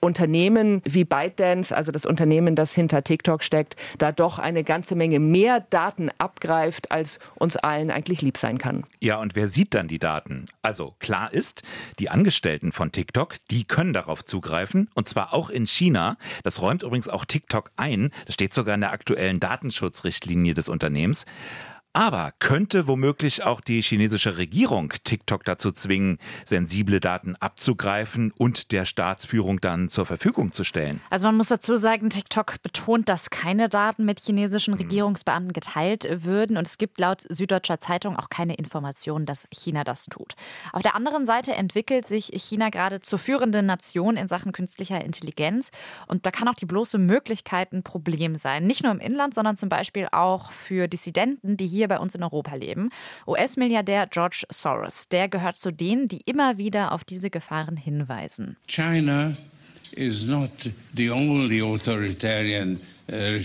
Unternehmen 0.06 0.82
wie 0.86 1.04
ByteDance, 1.04 1.76
also 1.76 1.92
das 1.92 2.06
Unternehmen, 2.06 2.56
das 2.56 2.74
hinter 2.74 3.04
TikTok 3.04 3.44
steckt, 3.44 3.76
da 3.98 4.12
doch 4.12 4.40
eine 4.40 4.64
ganze 4.64 4.96
Menge 4.96 5.20
mehr 5.20 5.66
Daten 5.70 6.10
abgreift, 6.18 6.92
als 6.92 7.20
uns 7.36 7.58
allen 7.58 7.92
eigentlich 7.92 8.22
lieb 8.22 8.38
sein 8.38 8.58
kann. 8.58 8.84
Ja, 9.00 9.20
und 9.20 9.36
wer 9.36 9.48
sieht 9.48 9.74
dann 9.74 9.88
die 9.88 10.00
Daten? 10.00 10.46
Also 10.62 10.96
klar 11.00 11.34
ist, 11.34 11.64
die 12.00 12.10
Angestellten 12.10 12.72
von 12.72 12.92
TikTok, 12.92 13.36
die 13.52 13.66
können 13.66 13.94
darauf 13.94 14.24
zugreifen 14.24 14.90
und 14.94 15.08
zwar 15.08 15.34
auch 15.34 15.50
in 15.50 15.68
China. 15.68 16.18
Das 16.44 16.62
räumt 16.62 16.84
übrigens 16.84 17.10
auch 17.10 17.26
TikTok 17.26 17.72
ein. 17.76 18.12
Das 18.26 18.36
steht 18.36 18.54
sogar 18.54 18.76
in 18.76 18.82
der 18.82 18.92
aktuellen 18.92 19.40
Datenschutzrichtlinie 19.40 20.54
des 20.54 20.70
Unternehmens. 20.70 21.26
Aber 21.96 22.34
könnte 22.40 22.88
womöglich 22.88 23.46
auch 23.46 23.62
die 23.62 23.82
chinesische 23.82 24.36
Regierung 24.36 24.92
TikTok 25.06 25.46
dazu 25.46 25.72
zwingen, 25.72 26.20
sensible 26.44 27.00
Daten 27.00 27.38
abzugreifen 27.38 28.34
und 28.38 28.74
der 28.74 28.84
Staatsführung 28.84 29.62
dann 29.62 29.88
zur 29.88 30.06
Verfügung 30.06 30.52
zu 30.52 30.66
stellen? 30.66 31.00
Also 31.10 31.26
man 31.26 31.38
muss 31.38 31.48
dazu 31.48 31.78
sagen, 31.78 32.10
TikTok 32.10 32.62
betont, 32.62 33.08
dass 33.08 33.30
keine 33.30 33.70
Daten 33.70 34.04
mit 34.04 34.20
chinesischen 34.20 34.74
hm. 34.74 34.82
Regierungsbeamten 34.82 35.54
geteilt 35.54 36.06
würden 36.26 36.58
und 36.58 36.68
es 36.68 36.78
gibt 36.78 37.00
laut 37.00 37.26
Süddeutscher 37.30 37.80
Zeitung 37.80 38.18
auch 38.18 38.30
keine 38.30 38.56
Informationen, 38.56 39.26
dass 39.26 39.48
China 39.50 39.86
das 39.86 40.08
tut. 40.08 40.36
Auf 40.74 40.82
der 40.82 40.96
anderen 40.96 41.26
Seite 41.26 41.54
entwickelt 41.54 42.06
sich 42.06 42.26
China 42.34 42.72
gerade 42.72 43.04
zur 43.04 43.20
führenden 43.20 43.68
Nation 43.68 44.18
in 44.18 44.28
Sachen 44.28 44.52
künstlicher 44.52 45.02
Intelligenz 45.02 45.72
und 46.08 46.26
da 46.26 46.32
kann 46.32 46.50
auch 46.50 46.56
die 46.56 46.66
bloße 46.66 46.98
Möglichkeit 46.98 47.72
ein 47.72 47.84
Problem 47.84 48.36
sein. 48.36 48.68
Nicht 48.68 48.84
nur 48.84 48.92
im 48.92 49.00
Inland, 49.00 49.34
sondern 49.34 49.56
zum 49.56 49.70
Beispiel 49.70 50.10
auch 50.12 50.52
für 50.52 50.90
Dissidenten, 50.90 51.56
die 51.56 51.68
hier 51.68 51.85
hier 51.86 51.98
bei 51.98 52.00
uns 52.00 52.16
in 52.16 52.24
Europa 52.24 52.56
leben. 52.56 52.90
US-Milliardär 53.28 54.08
George 54.08 54.46
Soros, 54.50 55.08
der 55.10 55.30
gehört 55.30 55.58
zu 55.58 55.72
denen, 55.72 56.08
die 56.08 56.22
immer 56.26 56.58
wieder 56.58 56.92
auf 56.92 57.04
diese 57.04 57.30
Gefahren 57.30 57.78
hinweisen. 57.78 58.58
China 58.68 59.36
is 59.92 60.26
not 60.26 60.50
the 60.96 61.12
only 61.12 61.62
authoritarian 61.62 62.80
uh, 63.12 63.40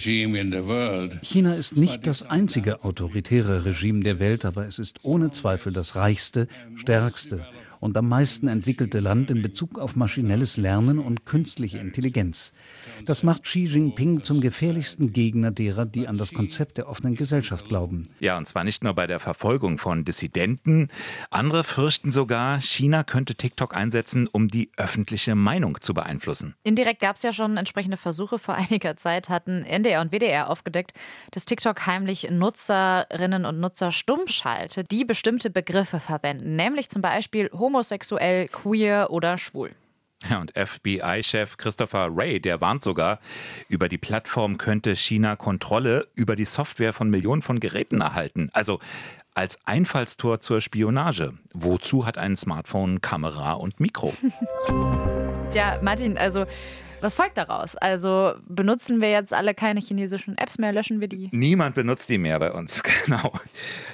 China 1.23 1.55
ist 1.55 1.77
nicht 1.77 2.07
das 2.07 2.23
einzige 2.23 2.83
autoritäre 2.83 3.65
Regime 3.67 4.03
der 4.03 4.19
Welt, 4.19 4.45
aber 4.45 4.67
es 4.67 4.79
ist 4.79 5.01
ohne 5.03 5.31
Zweifel 5.31 5.73
das 5.73 5.97
reichste, 5.97 6.49
stärkste 6.77 7.45
und 7.81 7.97
am 7.97 8.09
meisten 8.09 8.47
entwickelte 8.47 9.01
Land 9.01 9.31
in 9.31 9.43
Bezug 9.43 9.79
auf 9.79 9.97
maschinelles 9.97 10.57
Lernen 10.57 10.99
und 10.99 11.25
künstliche 11.25 11.79
Intelligenz. 11.79 12.53
Das 13.07 13.23
macht 13.23 13.45
Xi 13.45 13.65
Jinping 13.65 14.23
zum 14.23 14.41
gefährlichsten 14.41 15.13
Gegner 15.13 15.51
derer, 15.51 15.87
die 15.87 16.07
an 16.07 16.19
das 16.19 16.33
Konzept 16.33 16.79
der 16.79 16.89
offenen 16.89 17.17
Gesellschaft 17.17 17.69
glauben. 17.69 18.09
Ja, 18.21 18.37
und 18.37 18.47
zwar 18.47 18.65
nicht 18.65 18.85
nur 18.85 18.95
bei 18.95 19.07
der 19.07 19.19
Verfolgung 19.19 19.79
von 19.79 20.05
Dissidenten. 20.05 20.89
Andere 21.31 21.65
fürchten 21.65 22.13
sogar, 22.13 22.61
China 22.61 23.03
könnte 23.03 23.35
TikTok 23.35 23.75
einsetzen, 23.75 24.29
um 24.31 24.49
die 24.49 24.71
öffentliche 24.77 25.35
Meinung 25.35 25.81
zu 25.81 25.95
beeinflussen. 25.95 26.55
Indirekt 26.63 27.01
gab 27.01 27.17
es 27.17 27.23
ja 27.23 27.33
schon 27.33 27.57
entsprechende 27.57 27.97
Versuche. 27.97 28.39
Vor 28.39 28.55
einiger 28.55 28.97
Zeit 28.97 29.29
hatten 29.31 29.65
NDR 29.65 30.03
und 30.03 30.13
WDR 30.13 30.51
aufgedeckt, 30.51 30.93
dass 31.31 31.47
TikTok 31.47 31.87
heimlich 31.87 32.31
Nutzerinnen 32.31 33.47
und 33.47 33.59
Nutzer 33.61 33.91
stumm 33.91 34.29
schaltet, 34.29 34.91
die 34.91 35.05
bestimmte 35.05 35.49
Begriffe 35.49 36.01
verwenden, 36.01 36.57
nämlich 36.57 36.91
zum 36.91 37.01
Beispiel 37.01 37.51
Homo 37.53 37.70
homosexuell, 37.71 38.49
queer 38.49 39.09
oder 39.11 39.39
schwul. 39.39 39.71
Ja, 40.29 40.39
und 40.39 40.53
FBI-Chef 40.55 41.57
Christopher 41.57 42.15
Wray, 42.15 42.41
der 42.41 42.61
warnt 42.61 42.85
sogar, 42.85 43.21
über 43.69 43.89
die 43.89 43.97
Plattform 43.97 44.59
könnte 44.59 44.95
China 44.95 45.37
Kontrolle 45.37 46.07
über 46.15 46.37
die 46.37 46.45
Software 46.45 46.93
von 46.93 47.09
Millionen 47.09 47.41
von 47.41 47.59
Geräten 47.59 48.03
erhalten. 48.03 48.51
Also 48.53 48.81
als 49.35 49.59
Einfallstor 49.65 50.41
zur 50.41 50.61
Spionage. 50.61 51.33
Wozu 51.55 52.05
hat 52.05 52.19
ein 52.19 52.37
Smartphone 52.37 53.01
Kamera 53.01 53.53
und 53.53 53.81
Mikro? 53.81 54.13
Tja, 55.53 55.79
Martin, 55.81 56.19
also 56.19 56.45
was 57.01 57.15
folgt 57.15 57.37
daraus? 57.37 57.77
Also 57.77 58.35
benutzen 58.49 59.01
wir 59.01 59.11
jetzt 59.11 59.33
alle 59.33 59.55
keine 59.55 59.81
chinesischen 59.81 60.37
Apps 60.39 60.59
mehr, 60.59 60.73
löschen 60.73 61.01
wir 61.01 61.09
die? 61.09 61.29
Niemand 61.33 61.75
benutzt 61.75 62.09
die 62.09 62.19
mehr 62.19 62.39
bei 62.39 62.53
uns, 62.53 62.83
genau. 63.05 63.33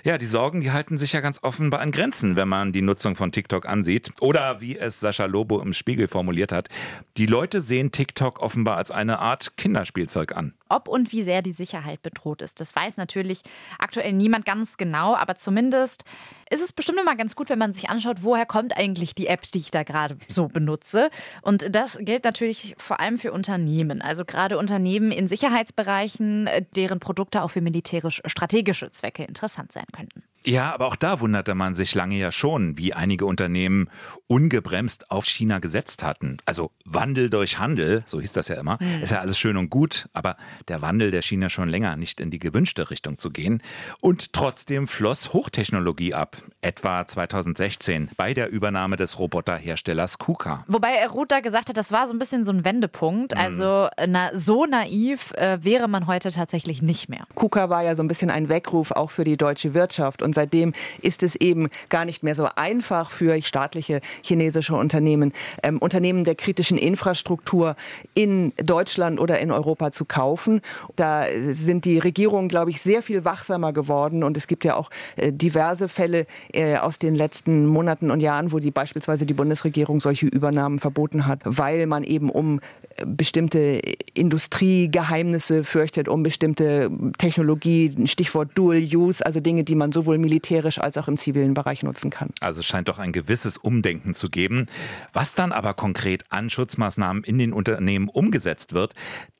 Ja, 0.05 0.19
die 0.19 0.27
Sorgen, 0.27 0.61
die 0.61 0.73
halten 0.73 0.99
sich 0.99 1.13
ja 1.13 1.21
ganz 1.21 1.43
offenbar 1.43 1.81
an 1.81 1.93
Grenzen, 1.93 2.37
wenn 2.37 2.49
man 2.49 2.73
die 2.73 2.83
Nutzung 2.83 3.17
von 3.17 3.33
TikTok 3.33 3.67
ansieht. 3.67 4.11
Oder 4.21 4.61
wie 4.61 4.79
es 4.79 5.01
Sascha 5.01 5.27
Lobo 5.27 5.61
im 5.61 5.75
Spiegel 5.75 6.09
formuliert 6.09 6.53
hat, 6.53 6.69
die 7.17 7.27
Leute 7.27 7.61
sehen 7.61 7.93
TikTok 7.93 8.41
offenbar 8.41 8.77
als 8.77 8.91
eine 8.91 9.19
Art 9.19 9.57
Kinderspielzeug 9.57 10.37
an. 10.37 10.55
Ob 10.69 10.89
und 10.89 11.13
wie 11.13 11.23
sehr 11.23 11.43
die 11.43 11.53
Sicherheit 11.53 12.03
bedroht 12.03 12.43
ist, 12.43 12.61
das 12.61 12.75
weiß 12.75 12.97
natürlich 12.97 13.43
aktuell 13.79 14.13
niemand 14.13 14.45
ganz 14.45 14.77
genau, 14.77 15.15
aber 15.15 15.37
zumindest 15.37 16.05
ist 16.51 16.63
es 16.63 16.73
bestimmt 16.73 17.01
immer 17.01 17.17
ganz 17.17 17.35
gut, 17.35 17.49
wenn 17.49 17.59
man 17.59 17.73
sich 17.73 17.91
anschaut, 17.91 18.19
woher 18.23 18.47
kommt 18.47 18.77
eigentlich 18.77 19.15
die 19.15 19.27
App, 19.27 19.43
die 19.43 19.59
ich 19.59 19.71
da 19.71 19.83
gerade 19.83 20.17
so 20.29 20.49
benutze. 20.49 21.11
Und 21.43 21.75
das 21.75 21.99
gilt 22.01 22.25
natürlich 22.25 22.75
vor 22.79 23.01
allem 23.01 23.19
für 23.19 23.33
Unternehmen, 23.33 24.01
also 24.01 24.25
gerade 24.25 24.59
Unternehmen 24.59 25.11
in 25.11 25.27
Sicherheitsbereichen, 25.27 26.49
deren 26.77 27.01
Produkte 27.01 27.43
auch 27.43 27.51
für 27.51 27.61
militärisch-strategische 27.61 28.91
Zwecke 28.91 29.25
interessant 29.25 29.73
sein 29.73 29.87
könnten. 29.93 30.23
Ja, 30.49 30.73
aber 30.73 30.87
auch 30.87 30.95
da 30.95 31.19
wunderte 31.19 31.57
man 31.57 31.75
sich 31.75 31.93
lange 31.97 32.15
ja 32.15 32.31
schon, 32.31 32.79
wie 32.79 32.95
einige 32.95 33.27
Unternehmen 33.27 33.91
ungebremst 34.29 35.11
auf 35.11 35.25
China 35.25 35.59
gesetzt 35.59 36.05
hatten. 36.05 36.37
Also 36.47 36.71
Wandel 36.85 37.31
durch 37.31 37.59
Handel, 37.59 38.05
so 38.07 38.21
hieß 38.21 38.33
das 38.33 38.47
ja 38.47 38.55
immer, 38.55 38.79
mhm. 38.81 39.03
ist 39.03 39.11
ja 39.11 39.19
alles 39.19 39.41
schön 39.41 39.57
und 39.57 39.71
gut, 39.71 40.09
aber 40.13 40.37
der 40.69 40.83
Wandel, 40.83 41.11
der 41.11 41.23
schien 41.23 41.43
ja 41.43 41.51
schon 41.51 41.69
länger 41.69 41.97
nicht 41.97 42.21
in 42.21 42.31
die 42.31 42.39
gewünschte 42.39 42.91
Richtung 42.91 43.19
zu 43.19 43.31
gehen. 43.31 43.61
Und 44.01 44.33
trotzdem 44.33 44.87
floss 44.87 45.33
Hochtechnologie 45.33 46.15
ab, 46.15 46.37
etwa 46.61 47.05
2016 47.05 48.11
bei 48.17 48.33
der 48.33 48.49
Übernahme 48.49 48.97
des 48.97 49.19
Roboterherstellers 49.19 50.19
KUKA. 50.19 50.65
Wobei 50.69 51.05
Ruth 51.09 51.33
da 51.33 51.41
gesagt 51.41 51.71
hat, 51.71 51.77
das 51.77 51.91
war 51.91 52.07
so 52.07 52.15
ein 52.15 52.21
bisschen 52.21 52.45
so 52.45 52.53
ein 52.53 52.65
Wendepunkt. 52.65 53.35
Mhm. 53.35 53.41
Also 53.41 53.89
na, 54.07 54.31
so 54.33 54.65
naiv 54.65 55.33
äh, 55.33 55.59
wäre 55.63 55.89
man 55.89 56.07
heute 56.07 56.31
tatsächlich 56.31 56.83
nicht 56.83 57.09
mehr. 57.09 57.27
KUKA 57.35 57.69
war 57.69 57.83
ja 57.83 57.97
so 57.97 58.05
ein 58.05 58.09
bisschen 58.09 58.31
ein 58.31 58.49
Weckruf 58.49 58.93
auch 58.93 59.11
für 59.11 59.25
die 59.25 59.37
deutsche 59.37 59.75
Wirtschaft 59.75 60.23
und 60.23 60.36
seitdem 60.37 60.73
ist 61.03 61.25
es 61.25 61.35
eben 61.35 61.69
gar 61.89 62.05
nicht 62.05 62.23
mehr 62.23 62.37
so 62.37 62.49
einfach 62.55 63.11
für 63.11 63.43
staatliche 63.43 64.01
chinesische 64.23 64.77
Unternehmen, 64.77 65.33
ähm, 65.65 65.79
Unternehmen 65.79 66.23
der 66.23 66.37
kritischen 66.37 66.79
Infrastruktur 66.79 67.75
in 68.15 68.53
Deutschland 68.63 69.19
oder 69.19 69.41
in 69.41 69.51
Europa 69.51 69.91
zu 69.91 70.05
kaufen. 70.05 70.61
Da 70.95 71.25
sind 71.51 71.85
die 71.85 71.99
Regierungen, 71.99 72.49
glaube 72.49 72.71
ich, 72.71 72.81
sehr 72.81 73.03
viel 73.03 73.25
wachsamer 73.25 73.73
geworden. 73.73 74.23
Und 74.23 74.37
es 74.37 74.47
gibt 74.47 74.65
ja 74.65 74.77
auch 74.77 74.91
äh, 75.17 75.33
diverse 75.33 75.89
Fälle 75.89 76.27
äh, 76.53 76.77
aus 76.77 76.99
den 76.99 77.15
letzten 77.15 77.67
Monaten 77.67 78.11
und 78.11 78.21
Jahren, 78.21 78.53
wo 78.53 78.59
die 78.59 78.71
beispielsweise 78.71 79.27
die 79.27 79.35
Bundesregierung 79.35 80.01
solche 80.01 80.27
Übernahmen 80.27 80.79
verboten 80.79 81.27
hat, 81.27 81.41
weil 81.45 81.87
man 81.87 82.05
eben 82.05 82.31
um 82.31 82.61
bestimmte 83.05 83.81
Industriegeheimnisse 84.15 85.65
fürchtet, 85.65 86.09
um 86.09 86.23
bestimmte 86.23 86.91
Technologie, 87.19 87.95
Stichwort 88.07 88.51
Dual 88.55 88.79
Use, 88.79 89.25
also 89.25 89.41
Dinge, 89.41 89.65
die 89.65 89.75
man 89.75 89.93
sowohl 89.93 90.19
militärisch 90.19 90.79
als 90.79 90.97
auch 90.97 91.09
im 91.09 91.17
zivilen 91.17 91.55
Bereich 91.55 91.83
nutzen 91.83 92.11
kann. 92.11 92.31
Also 92.41 92.61
es 92.61 92.67
scheint 92.67 92.89
doch 92.89 92.99
ein 92.99 93.13
gewisses 93.13 93.57
Umdenken 93.57 94.15
zu 94.15 94.31
geben. 94.31 94.67
Was 95.13 95.35
dann 95.35 95.53
aber 95.53 95.75
konkret 95.75 96.25
an 96.31 96.51
Schutzmaßnahmen 96.51 97.25
in 97.25 97.39
den 97.39 97.53
Unternehmen 97.53 98.09
umgesetzt 98.09 98.73
wird, 98.73 98.95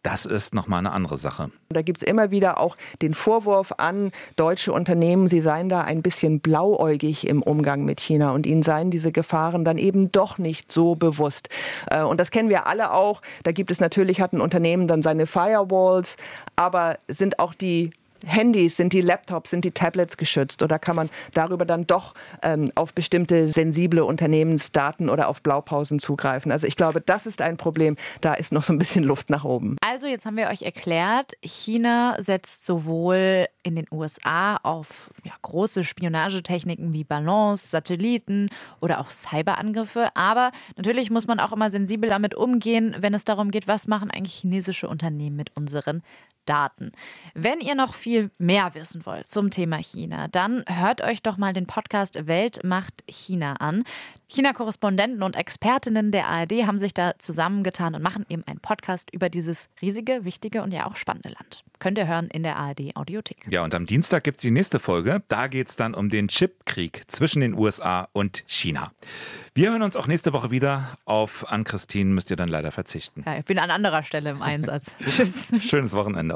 das 0.07 0.25
ist 0.25 0.55
nochmal 0.55 0.79
eine 0.79 0.93
andere 0.93 1.19
Sache. 1.19 1.51
Da 1.69 1.83
gibt 1.83 1.99
es 2.01 2.05
immer 2.05 2.31
wieder 2.31 2.61
auch 2.61 2.77
den 3.03 3.13
Vorwurf 3.13 3.73
an 3.77 4.13
deutsche 4.37 4.73
Unternehmen, 4.73 5.27
sie 5.27 5.41
seien 5.41 5.69
da 5.69 5.81
ein 5.81 6.01
bisschen 6.01 6.39
blauäugig 6.39 7.27
im 7.27 7.43
Umgang 7.43 7.85
mit 7.85 8.01
China 8.01 8.31
und 8.31 8.47
ihnen 8.47 8.63
seien 8.63 8.93
diese 8.93 9.11
Gefahren 9.11 9.65
dann 9.65 9.79
eben 9.79 10.13
doch 10.13 10.39
nicht 10.39 10.71
so 10.71 10.95
bewusst. 10.95 11.49
Äh, 11.91 12.03
und 12.03 12.21
das 12.21 12.31
kennen 12.31 12.51
wir 12.51 12.69
alle 12.69 12.93
auch. 12.93 13.21
Da 13.47 13.53
gibt 13.53 13.71
es 13.71 13.79
natürlich, 13.79 14.21
hat 14.21 14.33
ein 14.33 14.41
Unternehmen 14.41 14.89
dann 14.89 15.05
seine 15.05 15.25
Firewalls, 15.25 16.17
aber 16.57 16.99
sind 17.07 17.39
auch 17.39 17.55
die 17.55 17.93
Handys, 18.27 18.77
sind 18.77 18.93
die 18.93 19.01
Laptops, 19.01 19.51
sind 19.51 19.65
die 19.65 19.71
Tablets 19.71 20.17
geschützt 20.17 20.63
oder 20.63 20.79
kann 20.79 20.97
man 20.97 21.09
darüber 21.33 21.65
dann 21.65 21.87
doch 21.87 22.15
ähm, 22.43 22.69
auf 22.75 22.93
bestimmte 22.93 23.49
sensible 23.49 24.05
Unternehmensdaten 24.05 25.09
oder 25.09 25.29
auf 25.29 25.43
Blaupausen 25.43 25.99
zugreifen? 25.99 26.53
Also 26.53 26.67
ich 26.67 26.77
glaube, 26.77 27.01
das 27.01 27.27
ist 27.27 27.41
ein 27.41 27.57
Problem. 27.57 27.97
Da 28.21 28.35
ist 28.35 28.53
noch 28.53 28.65
so 28.65 28.73
ein 28.73 28.79
bisschen 28.79 29.05
Luft 29.05 29.31
nach 29.31 29.45
oben. 29.45 29.77
Also 29.81 30.07
jetzt 30.07 30.27
haben 30.27 30.37
wir 30.37 30.49
euch 30.49 30.63
erklärt, 30.63 31.35
China 31.43 32.17
setzt 32.19 32.67
sowohl 32.67 33.47
in 33.63 33.77
den 33.77 33.87
USA 33.91 34.57
auf 34.57 35.11
ja, 35.25 35.33
große 35.43 35.85
Spionagetechniken 35.85 36.93
wie 36.93 37.05
Ballons, 37.05 37.71
Satelliten 37.71 38.49
oder 38.81 39.01
auch 39.01 39.11
Cyberangriffe. 39.11 40.11
Aber 40.15 40.53
natürlich 40.77 41.11
muss 41.11 41.27
man 41.27 41.41
auch 41.41 41.53
immer 41.53 41.71
sensibel 41.71 42.09
damit 42.09 42.35
umgehen, 42.35 42.97
wenn 43.01 43.15
es 43.15 43.25
darum 43.25 43.51
geht, 43.51 43.69
was 43.69 43.87
machen 43.87 44.11
eigentlich 44.11 44.35
chinesische 44.35 44.89
Unternehmen 44.89 45.37
mit 45.37 45.57
unseren 45.57 46.03
Daten. 46.47 46.93
Wenn 47.35 47.61
ihr 47.61 47.75
noch 47.75 47.95
viel 47.95 48.31
mehr 48.39 48.75
wissen 48.75 49.05
wollt 49.05 49.29
zum 49.29 49.51
Thema 49.51 49.77
China, 49.77 50.29
dann 50.29 50.65
hört 50.67 51.03
euch 51.03 51.23
doch 51.23 51.37
mal 51.37 51.53
den 51.53 51.67
Podcast 51.67 52.27
Welt 52.27 52.61
macht 52.65 53.05
China 53.07 53.55
an. 53.55 53.85
China-Korrespondenten 54.29 55.23
und 55.23 55.37
Expertinnen 55.37 56.11
der 56.11 56.27
ARD 56.27 56.67
haben 56.67 56.79
sich 56.79 56.93
da 56.93 57.13
zusammengetan 57.19 57.95
und 57.95 58.03
machen 58.03 58.27
eben 58.29 58.43
einen 58.47 58.59
Podcast 58.59 59.13
über 59.13 59.29
dieses 59.29 59.69
riesige, 59.81 60.25
wichtige 60.25 60.63
und 60.63 60.73
ja 60.73 60.87
auch 60.87 60.97
spannende 60.97 61.29
Land. 61.29 61.63
Könnt 61.79 61.97
ihr 61.99 62.09
hören 62.09 62.29
in 62.29 62.43
der 62.43 62.57
ARD 62.57 62.97
Audiothek. 62.97 63.47
Ja, 63.49 63.63
und 63.63 63.75
am 63.75 63.87
Dienstag 63.87 64.25
gibt 64.25 64.39
es 64.39 64.43
die 64.43 64.51
nächste 64.51 64.81
Folge. 64.81 65.23
Da 65.29 65.47
geht 65.47 65.69
es 65.69 65.77
dann 65.77 65.95
um 65.95 66.11
den 66.11 66.29
Chipkrieg 66.29 67.03
zwischen 67.07 67.41
den 67.41 67.55
USA 67.55 68.09
und 68.13 68.43
China. 68.47 68.91
Wir 69.55 69.71
hören 69.71 69.83
uns 69.83 69.97
auch 69.97 70.07
nächste 70.07 70.33
Woche 70.33 70.51
wieder. 70.51 70.99
Auf 71.05 71.51
Ann-Christine 71.51 72.13
müsst 72.13 72.31
ihr 72.31 72.37
dann 72.37 72.49
leider 72.49 72.73
verzichten. 72.73 73.23
Ja, 73.25 73.39
ich 73.39 73.45
bin 73.45 73.59
an 73.59 73.71
anderer 73.71 74.03
Stelle 74.03 74.31
im 74.31 74.43
Einsatz. 74.43 74.91
Tschüss. 75.01 75.53
Schönes 75.61 75.93
Wochenende 75.93 76.36